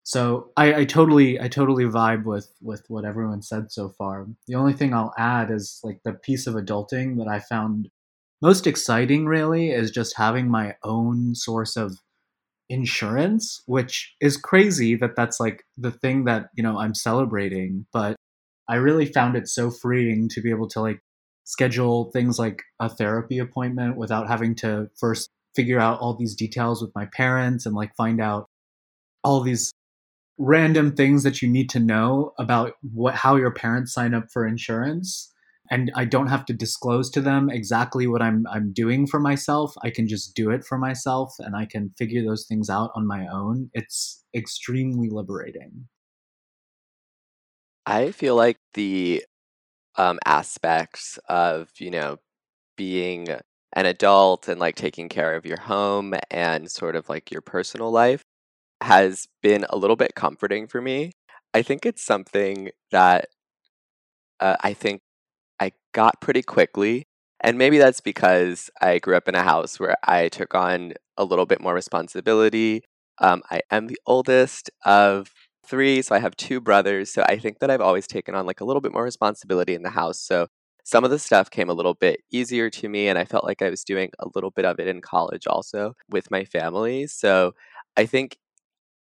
[0.02, 4.26] So I, I totally I totally vibe with with what everyone said so far.
[4.48, 7.88] The only thing I'll add is like the piece of adulting that I found
[8.42, 11.96] most exciting really is just having my own source of
[12.70, 18.16] insurance, which is crazy that that's like the thing that, you know, I'm celebrating, but
[18.68, 21.00] I really found it so freeing to be able to like
[21.44, 26.82] schedule things like a therapy appointment without having to first figure out all these details
[26.82, 28.46] with my parents and like find out
[29.24, 29.72] all these
[30.38, 34.46] random things that you need to know about what how your parents sign up for
[34.46, 35.30] insurance
[35.70, 39.72] and I don't have to disclose to them exactly what I'm I'm doing for myself.
[39.82, 43.06] I can just do it for myself and I can figure those things out on
[43.06, 43.70] my own.
[43.72, 45.86] It's extremely liberating.
[47.86, 49.24] I feel like the
[49.96, 52.18] um, aspects of, you know,
[52.76, 53.28] being
[53.74, 57.90] an adult and like taking care of your home and sort of like your personal
[57.90, 58.22] life
[58.82, 61.12] has been a little bit comforting for me.
[61.54, 63.26] I think it's something that
[64.40, 65.02] uh, I think
[65.60, 67.04] I got pretty quickly.
[67.40, 71.24] And maybe that's because I grew up in a house where I took on a
[71.24, 72.82] little bit more responsibility.
[73.20, 75.32] Um, I am the oldest of
[75.66, 77.10] three, so I have two brothers.
[77.10, 79.82] So I think that I've always taken on like a little bit more responsibility in
[79.82, 80.20] the house.
[80.20, 80.48] So
[80.90, 83.62] some of the stuff came a little bit easier to me, and I felt like
[83.62, 87.06] I was doing a little bit of it in college also with my family.
[87.06, 87.54] So
[87.96, 88.38] I think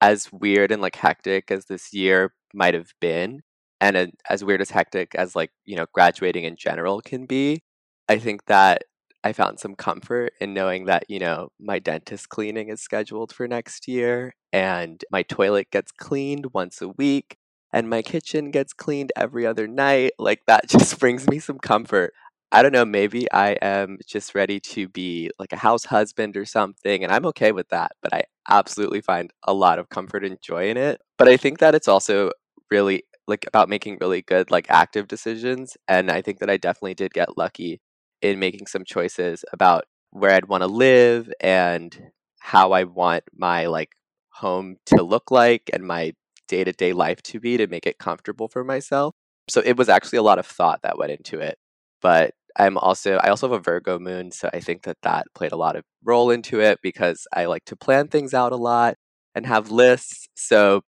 [0.02, 3.42] as weird and like hectic as this year might have been,
[3.80, 7.62] and as weird as hectic as like, you know, graduating in general can be,
[8.08, 8.84] I think that
[9.24, 13.48] I found some comfort in knowing that, you know, my dentist cleaning is scheduled for
[13.48, 17.37] next year and my toilet gets cleaned once a week
[17.72, 20.12] and my kitchen gets cleaned every other night.
[20.18, 22.12] Like that just brings me some comfort.
[22.50, 26.46] I don't know, maybe I am just ready to be like a house husband or
[26.46, 30.40] something, and I'm okay with that, but I absolutely find a lot of comfort and
[30.40, 30.98] joy in it.
[31.18, 32.30] But I think that it's also
[32.70, 36.94] really like about making really good like active decisions, and I think that I definitely
[36.94, 37.80] did get lucky
[38.22, 43.66] in making some choices about where I'd want to live and how I want my
[43.66, 43.90] like
[44.30, 46.14] home to look like and my
[46.48, 49.14] day-to-day life to be to make it comfortable for myself.
[49.48, 51.56] So it was actually a lot of thought that went into it.
[52.02, 55.52] But I'm also I also have a Virgo moon, so I think that that played
[55.52, 58.96] a lot of role into it because I like to plan things out a lot
[59.34, 60.28] and have lists.
[60.34, 60.82] So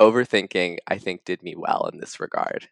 [0.00, 2.68] overthinking I think did me well in this regard.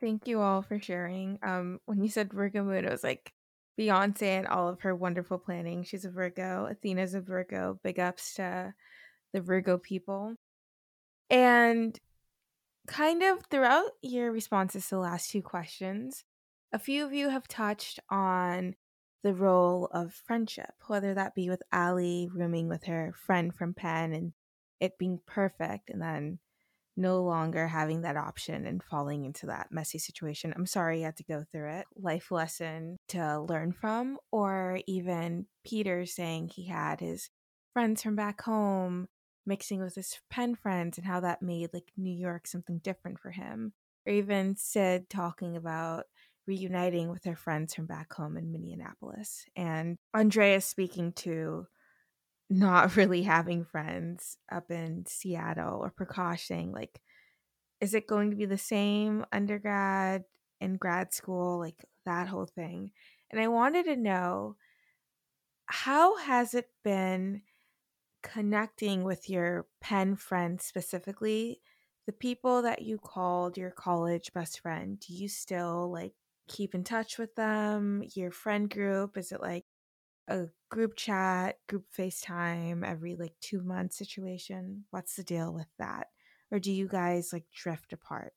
[0.00, 1.38] Thank you all for sharing.
[1.42, 3.32] Um, when you said Virgo moon, it was like
[3.78, 5.84] Beyonce and all of her wonderful planning.
[5.84, 6.66] She's a Virgo.
[6.70, 7.78] Athena's a Virgo.
[7.82, 8.74] Big ups to
[9.32, 10.34] the Virgo people.
[11.30, 11.98] And
[12.86, 16.24] kind of throughout your responses to the last two questions,
[16.72, 18.74] a few of you have touched on
[19.22, 24.12] the role of friendship, whether that be with Ali rooming with her friend from Penn
[24.12, 24.32] and
[24.78, 26.38] it being perfect, and then
[26.96, 30.52] no longer having that option and falling into that messy situation.
[30.56, 31.86] I'm sorry you had to go through it.
[31.96, 37.30] Life lesson to learn from, or even Peter saying he had his
[37.72, 39.08] friends from back home
[39.46, 43.30] mixing with his Penn friends and how that made like New York something different for
[43.30, 43.72] him.
[44.06, 46.04] Or even Sid talking about
[46.46, 49.44] reuniting with her friends from back home in Minneapolis.
[49.56, 51.66] And Andrea speaking to
[52.48, 57.00] not really having friends up in Seattle or Prakash saying like,
[57.80, 60.24] is it going to be the same undergrad
[60.60, 61.58] and grad school?
[61.58, 62.92] Like that whole thing.
[63.30, 64.56] And I wanted to know
[65.66, 67.42] how has it been
[68.26, 71.60] connecting with your Penn friends specifically,
[72.06, 76.12] the people that you called your college best friend, do you still like
[76.48, 78.02] keep in touch with them?
[78.14, 79.64] Your friend group, is it like
[80.28, 84.84] a group chat, group FaceTime every like two months situation?
[84.90, 86.08] What's the deal with that?
[86.50, 88.32] Or do you guys like drift apart?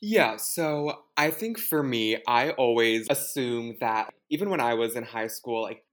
[0.00, 5.02] Yeah, so I think for me, I always assume that even when I was in
[5.02, 5.84] high school, like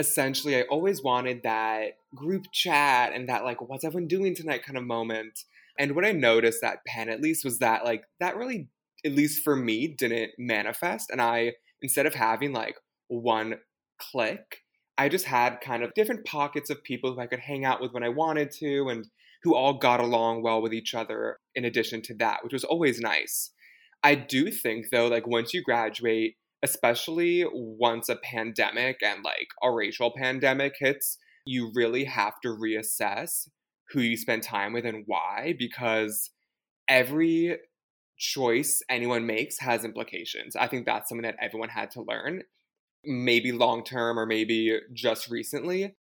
[0.00, 4.76] essentially I always wanted that group chat and that like what's everyone doing tonight kind
[4.78, 5.44] of moment.
[5.78, 8.68] And what I noticed that Penn at least was that like that really
[9.04, 12.76] at least for me didn't manifest and I instead of having like
[13.08, 13.56] one
[13.98, 14.62] click,
[14.98, 17.92] I just had kind of different pockets of people who I could hang out with
[17.92, 19.06] when I wanted to and
[19.42, 23.00] who all got along well with each other in addition to that, which was always
[23.00, 23.52] nice.
[24.02, 29.70] I do think though, like once you graduate, especially once a pandemic and like a
[29.70, 33.48] racial pandemic hits, you really have to reassess
[33.90, 36.30] who you spend time with and why because
[36.88, 37.58] every
[38.18, 40.54] choice anyone makes has implications.
[40.54, 42.42] I think that's something that everyone had to learn,
[43.04, 45.96] maybe long term or maybe just recently.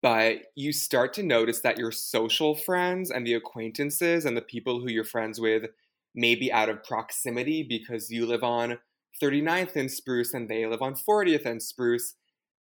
[0.00, 4.80] But you start to notice that your social friends and the acquaintances and the people
[4.80, 5.70] who you're friends with
[6.14, 8.78] may be out of proximity because you live on
[9.22, 12.14] 39th and Spruce and they live on 40th and Spruce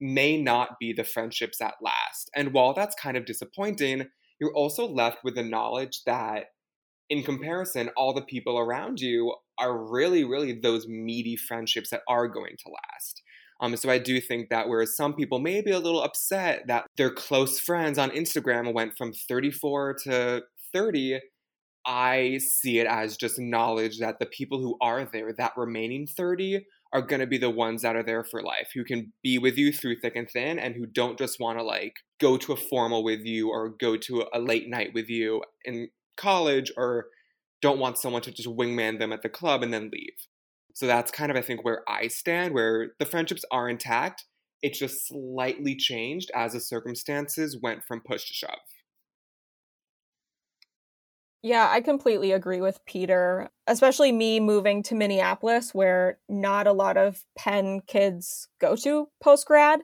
[0.01, 2.31] may not be the friendships that last.
[2.35, 4.07] And while that's kind of disappointing,
[4.41, 6.47] you're also left with the knowledge that
[7.09, 12.29] in comparison, all the people around you are really, really those meaty friendships that are
[12.29, 13.23] going to last.
[13.61, 16.87] Um, so I do think that whereas some people may be a little upset that
[16.97, 20.43] their close friends on Instagram went from 34 to
[20.75, 21.21] 30,
[21.87, 26.67] I see it as just knowledge that the people who are there, that remaining 30,
[26.93, 29.57] are going to be the ones that are there for life, who can be with
[29.57, 32.57] you through thick and thin, and who don't just want to like go to a
[32.57, 37.07] formal with you or go to a late night with you in college or
[37.63, 40.15] don't want someone to just wingman them at the club and then leave.
[40.75, 44.25] So that's kind of, I think, where I stand, where the friendships are intact.
[44.63, 48.59] It's just slightly changed as the circumstances went from push to shove.
[51.47, 56.97] Yeah, I completely agree with Peter, especially me moving to Minneapolis, where not a lot
[56.97, 59.83] of Penn kids go to post grad.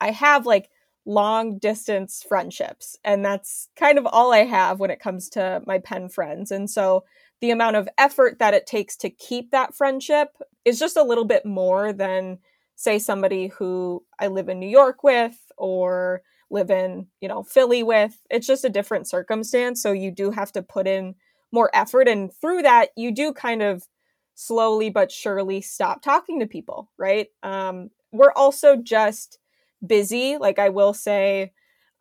[0.00, 0.70] I have like
[1.06, 5.78] long distance friendships, and that's kind of all I have when it comes to my
[5.78, 6.50] Penn friends.
[6.52, 7.04] And so
[7.40, 10.28] the amount of effort that it takes to keep that friendship
[10.64, 12.38] is just a little bit more than,
[12.76, 16.22] say, somebody who I live in New York with or
[16.54, 18.22] live in, you know, Philly with.
[18.30, 19.82] It's just a different circumstance.
[19.82, 21.16] So you do have to put in
[21.52, 22.08] more effort.
[22.08, 23.86] And through that, you do kind of
[24.34, 27.28] slowly but surely stop talking to people, right?
[27.42, 29.38] Um, we're also just
[29.86, 30.36] busy.
[30.38, 31.52] Like I will say,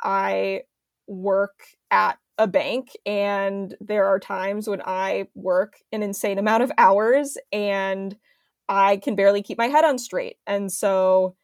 [0.02, 0.62] I
[1.08, 6.72] work at a bank and there are times when I work an insane amount of
[6.78, 8.16] hours and
[8.70, 10.38] I can barely keep my head on straight.
[10.48, 11.36] And so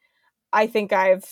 [0.51, 1.25] I think I've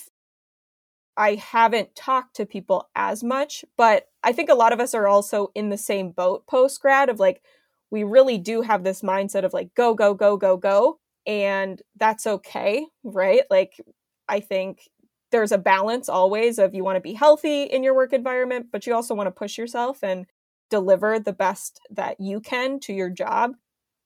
[1.18, 5.07] I haven't talked to people as much, but I think a lot of us are
[5.07, 7.41] also in the same boat post grad of like,
[7.89, 10.99] we really do have this mindset of like, go, go, go, go, go.
[11.26, 13.41] And that's okay, right?
[13.49, 13.82] Like,
[14.30, 14.89] I think
[15.32, 18.86] there's a balance always of you want to be healthy in your work environment, but
[18.86, 20.26] you also want to push yourself and
[20.70, 23.55] deliver the best that you can to your job.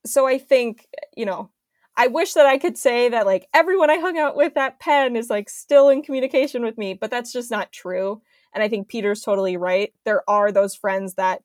[0.05, 1.51] So I think, you know,
[1.97, 5.15] I wish that I could say that like everyone I hung out with at Penn
[5.15, 8.21] is like still in communication with me, but that's just not true.
[8.53, 9.93] And I think Peter's totally right.
[10.05, 11.41] There are those friends that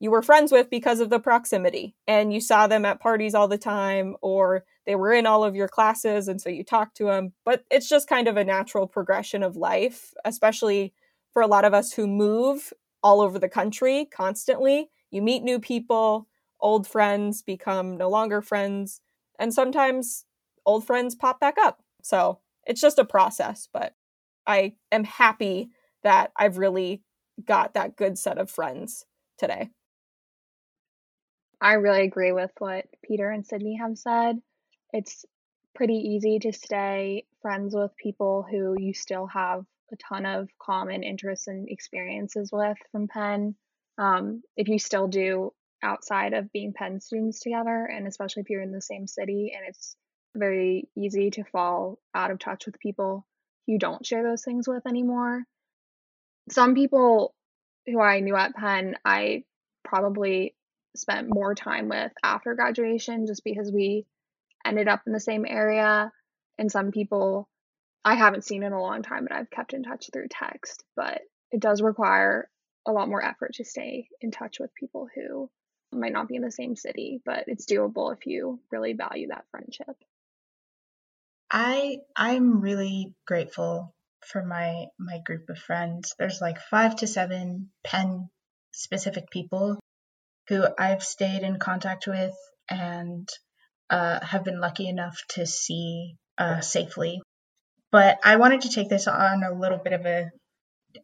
[0.00, 3.46] you were friends with because of the proximity and you saw them at parties all
[3.46, 7.04] the time or they were in all of your classes and so you talked to
[7.04, 7.32] them.
[7.44, 10.92] But it's just kind of a natural progression of life, especially
[11.32, 12.72] for a lot of us who move
[13.02, 14.90] all over the country constantly.
[15.10, 16.26] You meet new people,
[16.58, 19.00] old friends become no longer friends
[19.38, 20.24] and sometimes
[20.64, 21.82] old friends pop back up.
[22.02, 23.94] So it's just a process, but
[24.46, 25.70] I am happy
[26.02, 27.02] that I've really
[27.44, 29.06] got that good set of friends
[29.38, 29.70] today.
[31.60, 34.40] I really agree with what Peter and Sydney have said.
[34.92, 35.24] It's
[35.74, 41.02] pretty easy to stay friends with people who you still have a ton of common
[41.02, 43.54] interests and experiences with from Penn.
[43.98, 45.52] Um, if you still do
[45.82, 49.66] outside of being Penn students together, and especially if you're in the same city and
[49.68, 49.96] it's
[50.34, 53.26] very easy to fall out of touch with people
[53.66, 55.44] you don't share those things with anymore.
[56.50, 57.34] Some people
[57.86, 59.44] who I knew at Penn, I
[59.84, 60.54] probably
[60.96, 64.06] spent more time with after graduation just because we
[64.64, 66.10] ended up in the same area.
[66.58, 67.48] And some people
[68.04, 70.84] I haven't seen in a long time, but I've kept in touch through text.
[70.96, 72.48] But it does require
[72.86, 75.48] a lot more effort to stay in touch with people who
[75.92, 79.44] might not be in the same city, but it's doable if you really value that
[79.50, 79.96] friendship.
[81.50, 83.94] I I'm really grateful
[84.26, 86.14] for my my group of friends.
[86.18, 88.30] There's like 5 to 7 Penn
[88.72, 89.78] specific people
[90.48, 92.34] who I've stayed in contact with
[92.68, 93.28] and
[93.90, 97.20] uh, have been lucky enough to see uh, safely.
[97.90, 100.30] But I wanted to take this on a little bit of a,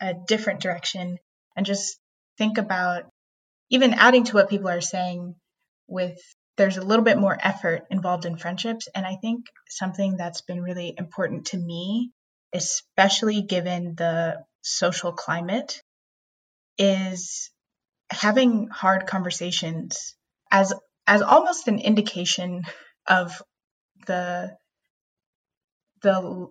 [0.00, 1.18] a different direction
[1.54, 1.98] and just
[2.38, 3.04] think about
[3.70, 5.34] even adding to what people are saying
[5.86, 6.18] with
[6.58, 8.88] there's a little bit more effort involved in friendships.
[8.94, 12.10] And I think something that's been really important to me,
[12.52, 15.80] especially given the social climate,
[16.76, 17.50] is
[18.10, 20.16] having hard conversations
[20.50, 20.74] as
[21.06, 22.62] as almost an indication
[23.06, 23.40] of
[24.06, 24.56] the
[26.02, 26.48] the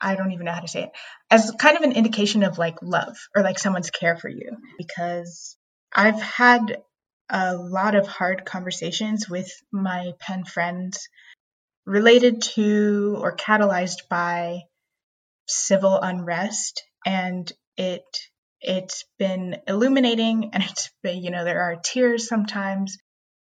[0.00, 0.90] I don't even know how to say it
[1.30, 5.57] as kind of an indication of like love or like someone's care for you because
[5.92, 6.82] I've had
[7.30, 11.08] a lot of hard conversations with my Penn friends
[11.86, 14.60] related to or catalyzed by
[15.46, 18.04] civil unrest and it
[18.60, 22.98] it's been illuminating and it's been you know there are tears sometimes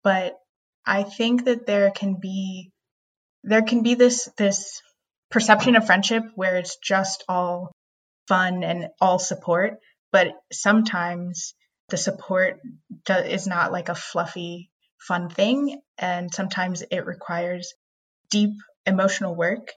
[0.02, 0.38] but
[0.86, 2.70] i think that there can be
[3.44, 4.80] there can be this this
[5.30, 7.70] perception of friendship where it's just all
[8.26, 9.74] fun and all support
[10.12, 11.54] but sometimes
[11.90, 12.60] the support
[13.08, 17.74] is not like a fluffy fun thing and sometimes it requires
[18.30, 18.50] deep
[18.86, 19.72] emotional work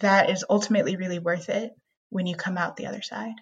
[0.00, 1.72] that is ultimately really worth it
[2.10, 3.34] when you come out the other side.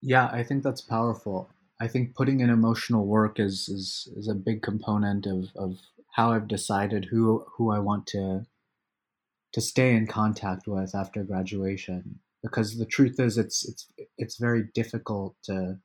[0.00, 1.50] Yeah i think that's powerful.
[1.80, 5.78] I think putting in emotional work is is, is a big component of, of
[6.14, 8.46] how i've decided who who i want to
[9.52, 13.86] to stay in contact with after graduation because the truth is it's it's
[14.16, 15.78] it's very difficult to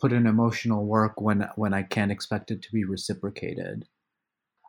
[0.00, 3.86] put in emotional work when when I can't expect it to be reciprocated.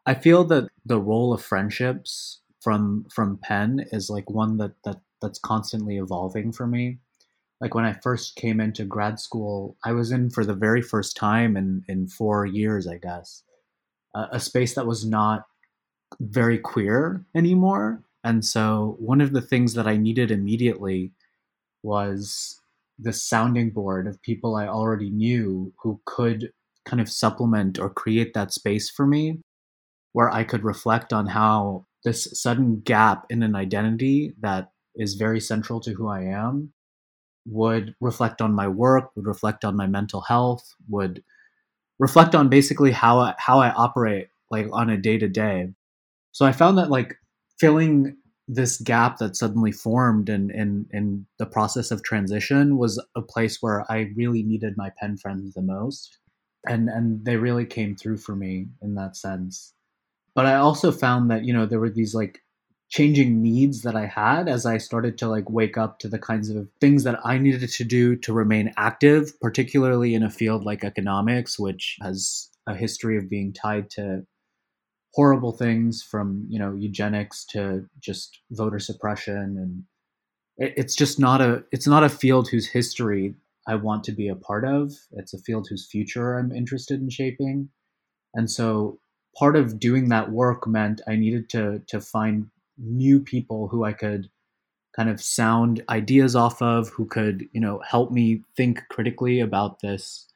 [0.05, 5.01] I feel that the role of friendships from from Penn is like one that that
[5.21, 6.99] that's constantly evolving for me.
[7.59, 11.15] Like when I first came into grad school, I was in for the very first
[11.15, 13.43] time in in 4 years, I guess.
[14.15, 15.45] A space that was not
[16.19, 18.03] very queer anymore.
[18.23, 21.13] And so one of the things that I needed immediately
[21.83, 22.60] was
[23.01, 26.51] the sounding board of people I already knew who could
[26.85, 29.41] kind of supplement or create that space for me
[30.13, 35.39] where I could reflect on how this sudden gap in an identity that is very
[35.39, 36.73] central to who I am
[37.47, 41.23] would reflect on my work, would reflect on my mental health, would
[41.99, 45.69] reflect on basically how I, how I operate like on a day to day.
[46.31, 47.15] So I found that like
[47.59, 48.17] filling
[48.53, 53.61] this gap that suddenly formed in, in in the process of transition was a place
[53.61, 56.17] where I really needed my Penn friends the most.
[56.67, 59.73] And and they really came through for me in that sense.
[60.35, 62.39] But I also found that, you know, there were these like
[62.89, 66.49] changing needs that I had as I started to like wake up to the kinds
[66.49, 70.83] of things that I needed to do to remain active, particularly in a field like
[70.83, 74.23] economics, which has a history of being tied to
[75.13, 79.83] horrible things from you know eugenics to just voter suppression and
[80.57, 83.35] it, it's just not a it's not a field whose history
[83.67, 84.93] i want to be a part of.
[85.11, 87.69] It's a field whose future i'm interested in shaping.
[88.33, 88.99] And so
[89.37, 92.47] part of doing that work meant i needed to to find
[92.77, 94.29] new people who i could
[94.95, 99.79] kind of sound ideas off of who could you know help me think critically about
[99.81, 100.27] this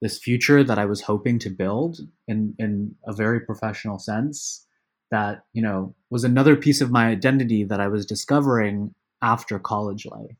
[0.00, 4.66] this future that I was hoping to build in in a very professional sense
[5.10, 10.06] that you know was another piece of my identity that I was discovering after college
[10.06, 10.36] life.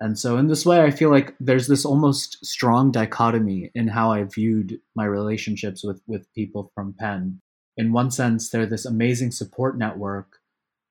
[0.00, 4.12] And so in this way I feel like there's this almost strong dichotomy in how
[4.12, 7.40] I viewed my relationships with with people from Penn.
[7.76, 10.38] In one sense they're this amazing support network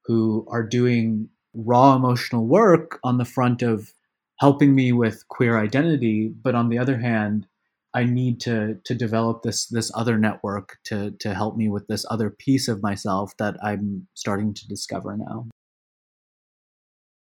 [0.05, 3.93] who are doing raw emotional work on the front of
[4.39, 7.47] helping me with queer identity, but on the other hand
[7.93, 12.05] I need to to develop this this other network to to help me with this
[12.09, 15.47] other piece of myself that I'm starting to discover now.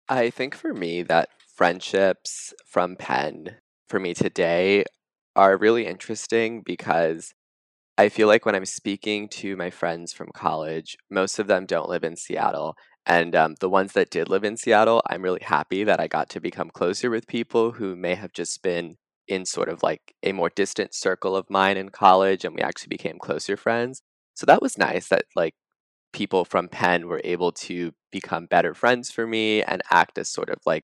[0.09, 3.57] I think for me that friendships from Penn
[3.87, 4.85] for me today
[5.35, 7.33] are really interesting because
[7.97, 11.89] I feel like when I'm speaking to my friends from college, most of them don't
[11.89, 12.75] live in Seattle.
[13.05, 16.29] And um, the ones that did live in Seattle, I'm really happy that I got
[16.31, 18.97] to become closer with people who may have just been
[19.27, 22.89] in sort of like a more distant circle of mine in college and we actually
[22.89, 24.01] became closer friends.
[24.35, 25.55] So that was nice that like
[26.13, 30.49] people from Penn were able to become better friends for me and act as sort
[30.49, 30.83] of like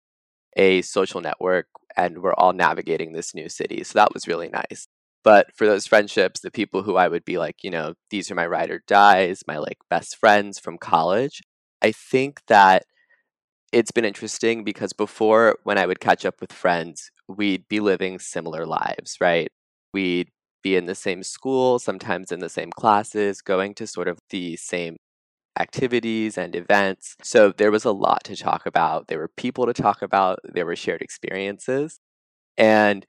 [0.58, 3.84] a social network and we're all navigating this new city.
[3.84, 4.88] So that was really nice.
[5.24, 8.36] But for those friendships, the people who I would be like, you know, these are
[8.36, 11.42] my ride or dies, my like best friends from college,
[11.82, 12.84] I think that
[13.72, 18.20] it's been interesting because before when I would catch up with friends, we'd be living
[18.20, 19.50] similar lives, right?
[19.94, 20.30] We'd
[20.64, 24.58] be in the same school, sometimes in the same classes, going to sort of the
[24.58, 24.98] same
[25.58, 27.16] activities and events.
[27.24, 29.08] So there was a lot to talk about.
[29.08, 32.00] There were people to talk about, there were shared experiences.
[32.58, 33.06] And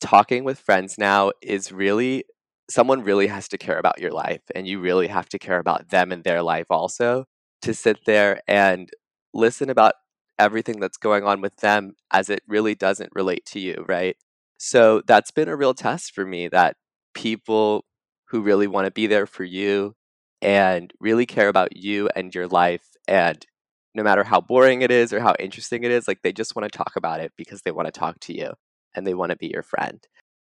[0.00, 2.24] talking with friends now is really
[2.68, 5.88] someone really has to care about your life and you really have to care about
[5.90, 7.24] them and their life also
[7.62, 8.90] to sit there and
[9.32, 9.94] listen about
[10.38, 14.16] everything that's going on with them as it really doesn't relate to you, right?
[14.58, 16.76] So that's been a real test for me that
[17.14, 17.84] people
[18.28, 19.94] who really want to be there for you
[20.42, 23.46] and really care about you and your life and
[23.94, 26.70] no matter how boring it is or how interesting it is like they just want
[26.70, 28.52] to talk about it because they want to talk to you
[28.94, 30.06] and they want to be your friend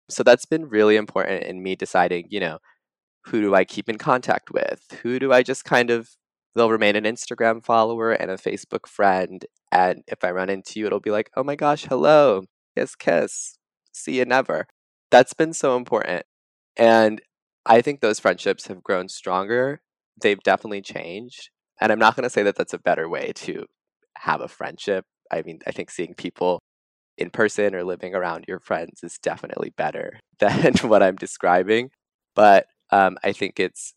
[0.10, 2.58] so that's been really important in me deciding you know
[3.26, 6.10] who do i keep in contact with who do i just kind of
[6.56, 10.86] they'll remain an instagram follower and a facebook friend and if i run into you
[10.86, 12.44] it'll be like oh my gosh hello
[12.78, 13.58] kiss kiss
[13.92, 14.68] see you never
[15.12, 16.26] that's been so important
[16.78, 17.22] and
[17.66, 19.82] I think those friendships have grown stronger.
[20.22, 21.50] They've definitely changed.
[21.82, 23.66] And I'm not going to say that that's a better way to
[24.20, 25.06] have a friendship.
[25.32, 26.60] I mean, I think seeing people
[27.18, 31.90] in person or living around your friends is definitely better than what I'm describing.
[32.36, 33.94] But um, I think it's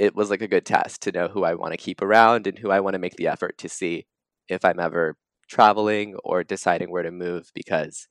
[0.00, 2.58] it was like a good test to know who I want to keep around and
[2.58, 4.06] who I want to make the effort to see
[4.48, 8.08] if I'm ever traveling or deciding where to move because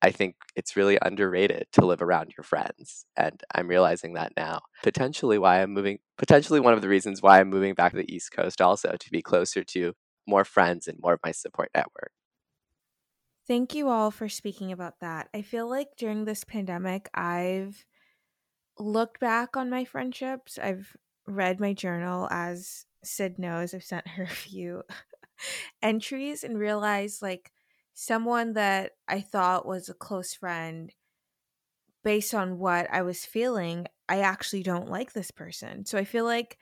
[0.00, 3.04] I think it's really underrated to live around your friends.
[3.14, 4.62] And I'm realizing that now.
[4.82, 8.10] Potentially why I'm moving, potentially one of the reasons why I'm moving back to the
[8.10, 9.92] East Coast also to be closer to
[10.26, 12.12] more friends and more of my support network.
[13.46, 15.28] Thank you all for speaking about that.
[15.34, 17.84] I feel like during this pandemic, I've
[18.78, 20.58] looked back on my friendships.
[20.58, 20.96] I've
[21.28, 23.74] read my journal, as Sid knows.
[23.74, 24.82] I've sent her a few
[25.82, 27.52] entries and realized like
[27.94, 30.92] someone that I thought was a close friend
[32.04, 35.84] based on what I was feeling, I actually don't like this person.
[35.84, 36.58] So I feel like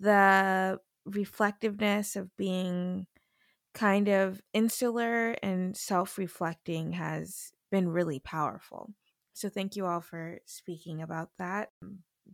[0.00, 3.06] the reflectiveness of being
[3.74, 8.94] kind of insular and self reflecting has been really powerful.
[9.34, 11.70] So thank you all for speaking about that.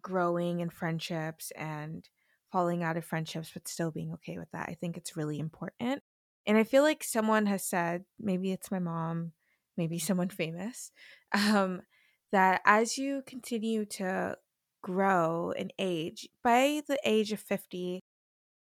[0.01, 2.09] Growing in friendships and
[2.53, 4.69] falling out of friendships, but still being okay with that.
[4.69, 6.03] I think it's really important.
[6.47, 9.33] And I feel like someone has said, maybe it's my mom,
[9.77, 10.93] maybe someone famous,
[11.33, 11.83] um,
[12.31, 14.37] that as you continue to
[14.83, 18.01] grow and age, by the age of 50,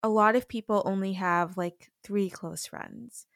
[0.03, 3.27] a lot of people only have like three close friends.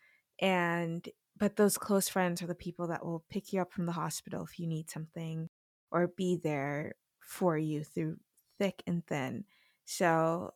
[0.40, 1.08] And,
[1.38, 4.44] but those close friends are the people that will pick you up from the hospital
[4.44, 5.48] if you need something
[5.90, 6.94] or be there
[7.26, 8.18] for you through
[8.58, 9.44] thick and thin.
[9.84, 10.54] So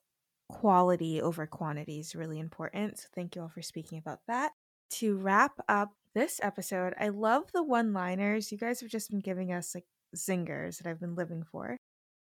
[0.49, 2.99] quality over quantity is really important.
[2.99, 4.53] So thank you all for speaking about that.
[4.93, 8.51] To wrap up this episode, I love the one liners.
[8.51, 9.85] You guys have just been giving us like
[10.17, 11.77] zingers that I've been living for.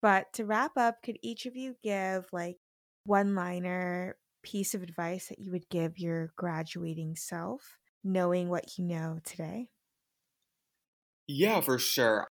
[0.03, 2.59] But to wrap up, could each of you give like
[3.05, 8.85] one liner piece of advice that you would give your graduating self, knowing what you
[8.85, 9.69] know today?
[11.27, 12.27] Yeah, for sure.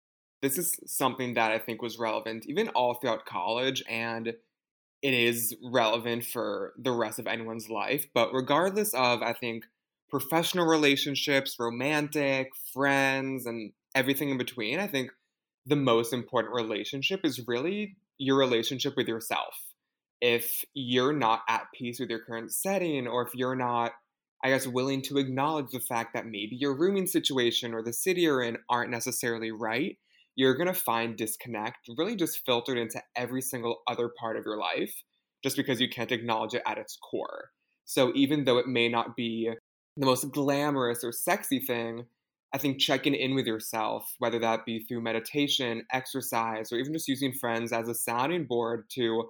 [0.44, 5.56] This is something that I think was relevant even all throughout college and it is
[5.64, 8.08] relevant for the rest of anyone's life.
[8.14, 9.64] But regardless of, I think,
[10.10, 15.12] professional relationships, romantic, friends, and everything in between, I think
[15.66, 19.56] the most important relationship is really your relationship with yourself.
[20.20, 23.94] If you're not at peace with your current setting, or if you're not,
[24.44, 28.22] I guess, willing to acknowledge the fact that maybe your rooming situation or the city
[28.22, 29.98] you're in aren't necessarily right,
[30.36, 34.58] you're going to find disconnect really just filtered into every single other part of your
[34.58, 34.94] life
[35.44, 37.50] just because you can't acknowledge it at its core.
[37.86, 39.52] So even though it may not be
[39.98, 42.06] the most glamorous or sexy thing,
[42.54, 47.08] I think checking in with yourself, whether that be through meditation, exercise, or even just
[47.08, 49.30] using friends as a sounding board to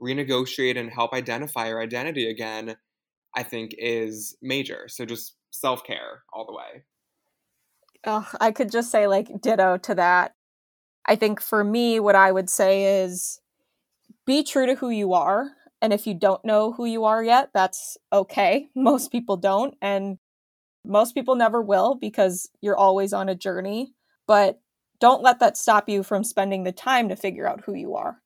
[0.00, 2.76] renegotiate and help identify your identity again,
[3.36, 4.86] I think is major.
[4.88, 6.84] So just self care all the way.
[8.06, 10.32] Oh, I could just say like ditto to that.
[11.06, 13.40] I think for me, what I would say is
[14.26, 15.50] be true to who you are.
[15.82, 18.68] And if you don't know who you are yet, that's okay.
[18.74, 19.74] Most people don't.
[19.80, 20.18] And
[20.84, 23.92] most people never will because you're always on a journey.
[24.26, 24.60] But
[24.98, 28.18] don't let that stop you from spending the time to figure out who you are.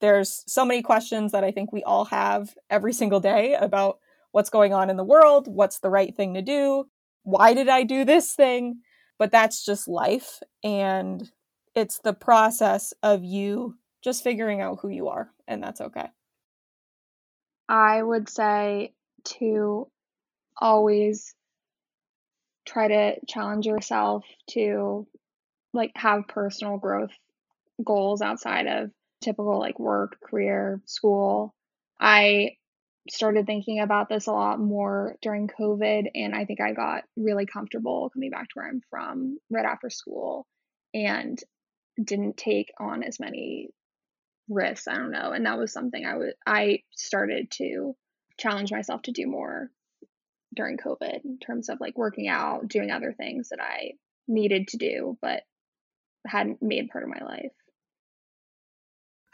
[0.00, 3.98] There's so many questions that I think we all have every single day about
[4.32, 6.84] what's going on in the world, what's the right thing to do,
[7.24, 8.80] why did I do this thing?
[9.18, 10.40] But that's just life.
[10.62, 11.30] And
[11.74, 16.08] it's the process of you just figuring out who you are, and that's okay.
[17.68, 18.94] I would say
[19.24, 19.88] to
[20.56, 21.34] always
[22.66, 25.06] try to challenge yourself to
[25.72, 27.12] like have personal growth
[27.82, 28.90] goals outside of
[29.20, 31.54] typical like work, career, school.
[32.00, 32.56] I
[33.08, 37.46] started thinking about this a lot more during COVID, and I think I got really
[37.46, 40.46] comfortable coming back to where I'm from right after school.
[40.92, 41.38] And
[42.02, 43.70] didn't take on as many
[44.48, 44.88] risks.
[44.88, 45.32] I don't know.
[45.32, 47.94] And that was something I was I started to
[48.38, 49.70] challenge myself to do more
[50.54, 53.92] during COVID in terms of like working out, doing other things that I
[54.26, 55.42] needed to do but
[56.26, 57.52] hadn't made part of my life.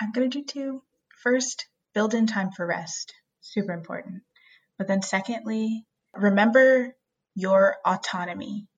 [0.01, 0.83] I'm going to do two.
[1.23, 3.15] First, build in time for rest.
[3.41, 4.23] Super important.
[4.79, 6.95] But then, secondly, remember
[7.35, 8.69] your autonomy.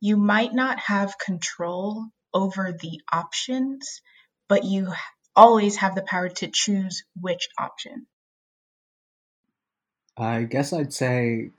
[0.00, 4.02] You might not have control over the options,
[4.48, 4.92] but you
[5.34, 8.06] always have the power to choose which option.
[10.16, 11.50] I guess I'd say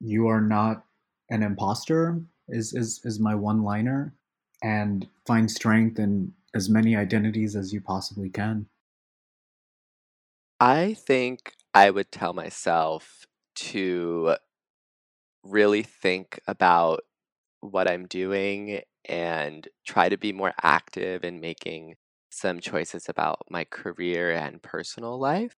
[0.00, 0.84] you are not
[1.30, 4.14] an imposter is is, is my one liner
[4.62, 8.66] and find strength in as many identities as you possibly can.
[10.60, 14.36] I think I would tell myself to
[15.42, 17.00] really think about
[17.60, 21.96] what I'm doing and try to be more active in making
[22.30, 25.54] some choices about my career and personal life.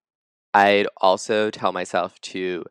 [0.54, 2.64] I'd also tell myself to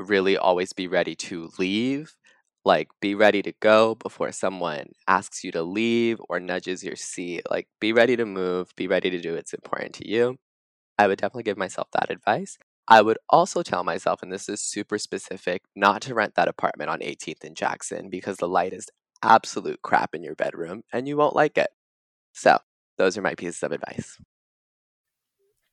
[0.00, 2.16] really always be ready to leave,
[2.64, 7.42] like be ready to go before someone asks you to leave or nudges your seat.
[7.50, 10.36] Like be ready to move, be ready to do what's important to you.
[10.98, 12.58] I would definitely give myself that advice.
[12.88, 16.90] I would also tell myself, and this is super specific, not to rent that apartment
[16.90, 18.88] on 18th and Jackson because the light is
[19.26, 21.70] absolute crap in your bedroom and you won't like it.
[22.32, 22.58] So,
[22.98, 24.18] those are my pieces of advice.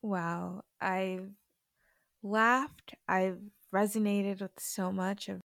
[0.02, 0.64] Wow.
[0.82, 1.32] I've
[2.22, 2.96] laughed.
[3.08, 3.40] I've
[3.74, 5.42] resonated with so much of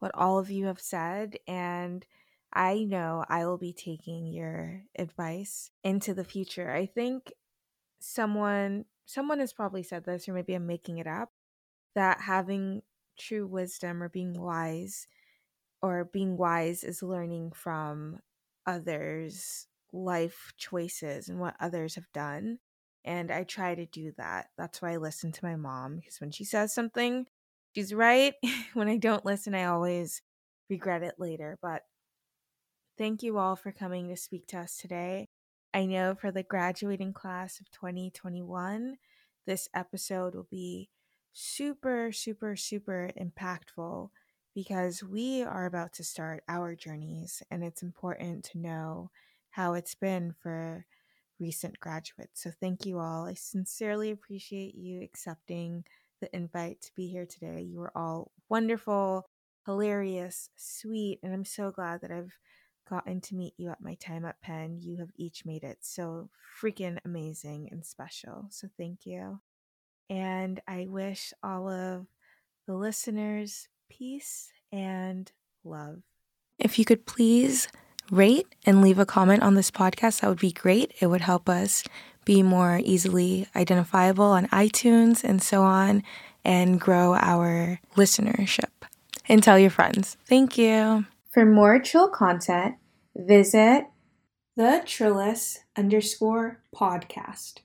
[0.00, 1.38] what all of you have said.
[1.46, 2.06] And
[2.52, 6.70] I know I will be taking your advice into the future.
[6.72, 7.32] I think
[8.00, 11.30] someone someone has probably said this or maybe I'm making it up
[11.94, 12.82] that having
[13.18, 15.06] true wisdom or being wise
[15.82, 18.18] or being wise is learning from
[18.66, 22.58] others life choices and what others have done
[23.04, 24.50] and I try to do that.
[24.58, 27.26] That's why I listen to my mom because when she says something,
[27.74, 28.34] she's right.
[28.74, 30.22] when I don't listen, I always
[30.68, 31.58] regret it later.
[31.62, 31.82] But
[32.98, 35.28] thank you all for coming to speak to us today.
[35.72, 38.96] I know for the graduating class of 2021,
[39.46, 40.90] this episode will be
[41.32, 44.10] super, super, super impactful
[44.54, 49.10] because we are about to start our journeys, and it's important to know
[49.50, 50.86] how it's been for
[51.38, 52.42] recent graduates.
[52.42, 53.26] So, thank you all.
[53.26, 55.84] I sincerely appreciate you accepting
[56.20, 57.62] the invite to be here today.
[57.62, 59.26] You were all wonderful,
[59.66, 62.32] hilarious, sweet, and I'm so glad that I've
[62.88, 64.78] gotten to meet you at my time at Penn.
[64.80, 66.28] You have each made it so
[66.60, 68.46] freaking amazing and special.
[68.50, 69.40] So thank you.
[70.10, 72.06] And I wish all of
[72.66, 75.30] the listeners peace and
[75.64, 76.02] love.
[76.58, 77.68] If you could please
[78.10, 80.94] rate and leave a comment on this podcast, that would be great.
[81.00, 81.84] It would help us
[82.24, 86.02] be more easily identifiable on iTunes and so on,
[86.44, 88.70] and grow our listenership.
[89.28, 90.16] And tell your friends.
[90.26, 91.06] Thank you.
[91.30, 92.76] For more chill content,
[93.14, 93.86] visit
[94.56, 97.58] the Trillest underscore podcast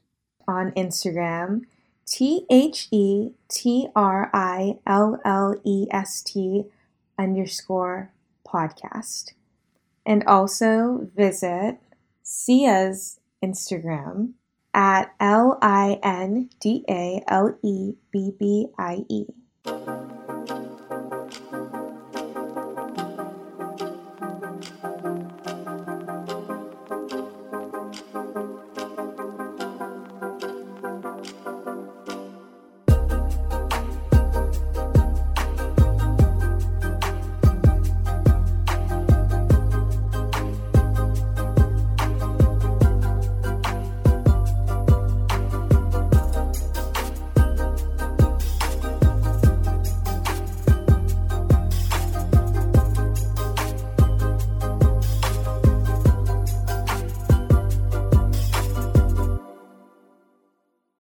[0.48, 1.62] on Instagram,
[2.06, 6.66] T H E T R I L L E S T
[7.18, 8.12] underscore
[8.48, 9.34] podcast.
[10.06, 11.80] And also visit
[12.22, 14.34] Sia's Instagram
[14.74, 19.26] at L I N D A L E B B I E.